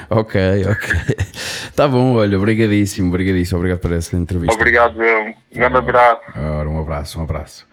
Ok, 0.09 0.65
ok. 0.65 1.15
Tá 1.73 1.87
bom, 1.87 2.15
olha, 2.15 2.37
obrigadíssimo, 2.37 3.07
obrigadíssimo, 3.07 3.59
obrigado 3.59 3.79
por 3.79 3.93
essa 3.93 4.17
entrevista. 4.17 4.53
Obrigado, 4.53 4.99
um 4.99 5.33
grande 5.53 5.77
abraço. 5.77 6.21
Ora, 6.35 6.67
um 6.67 6.81
abraço, 6.81 7.19
um 7.19 7.23
abraço. 7.23 7.65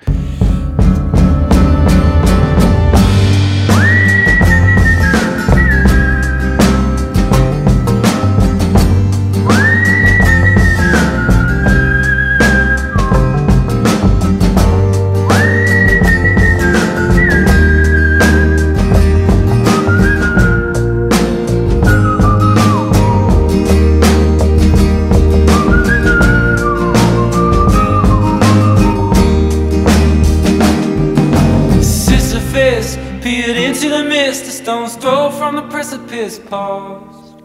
The 36.08 36.38
paused. 36.38 37.42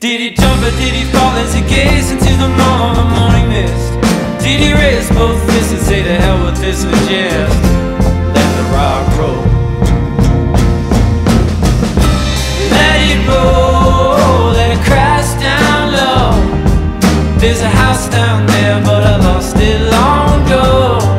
Did 0.00 0.20
he 0.20 0.30
jump 0.30 0.62
or 0.62 0.70
did 0.72 0.92
he 0.92 1.04
fall 1.12 1.36
as 1.36 1.54
he 1.54 1.62
gazed 1.62 2.12
into 2.12 2.32
the 2.36 2.48
morn, 2.48 2.94
the 2.96 3.04
morning 3.16 3.48
mist? 3.48 3.92
Did 4.44 4.60
he 4.60 4.72
raise 4.74 5.08
both 5.10 5.38
fists 5.46 5.72
and 5.72 5.80
say 5.80 6.02
to 6.02 6.14
hell 6.20 6.44
with 6.44 6.56
this 6.58 6.84
and 6.84 6.92
let 8.34 8.50
the 8.58 8.64
rock 8.74 9.06
roll? 9.18 9.42
Let 12.76 12.98
it 13.10 13.28
roll, 13.28 14.52
let 14.52 14.76
it 14.76 14.84
crash 14.84 15.30
down 15.40 15.92
low. 15.92 17.38
There's 17.38 17.60
a 17.60 17.68
house 17.68 18.08
down 18.10 18.46
there, 18.46 18.82
but 18.84 19.02
I 19.02 19.16
lost 19.16 19.56
it 19.56 19.80
long 19.90 20.46
ago. 20.46 21.11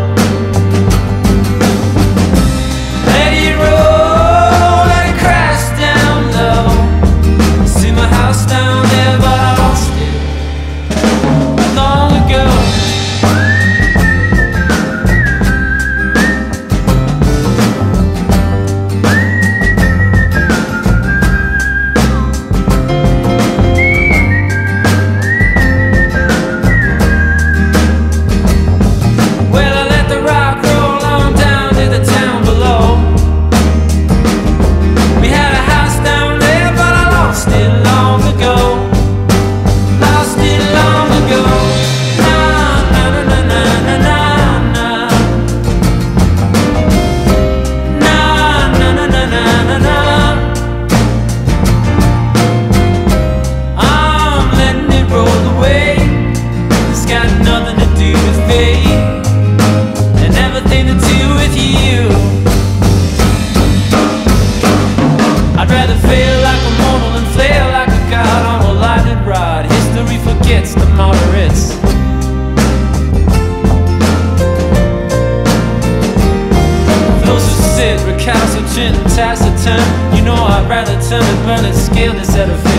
taciturn 79.16 80.16
You 80.16 80.24
know 80.24 80.36
I'd 80.36 80.68
rather 80.70 80.96
turn 81.08 81.24
and 81.24 81.46
burn 81.46 81.66
and 81.66 81.76
scale 81.76 82.16
instead 82.18 82.50
of. 82.50 82.73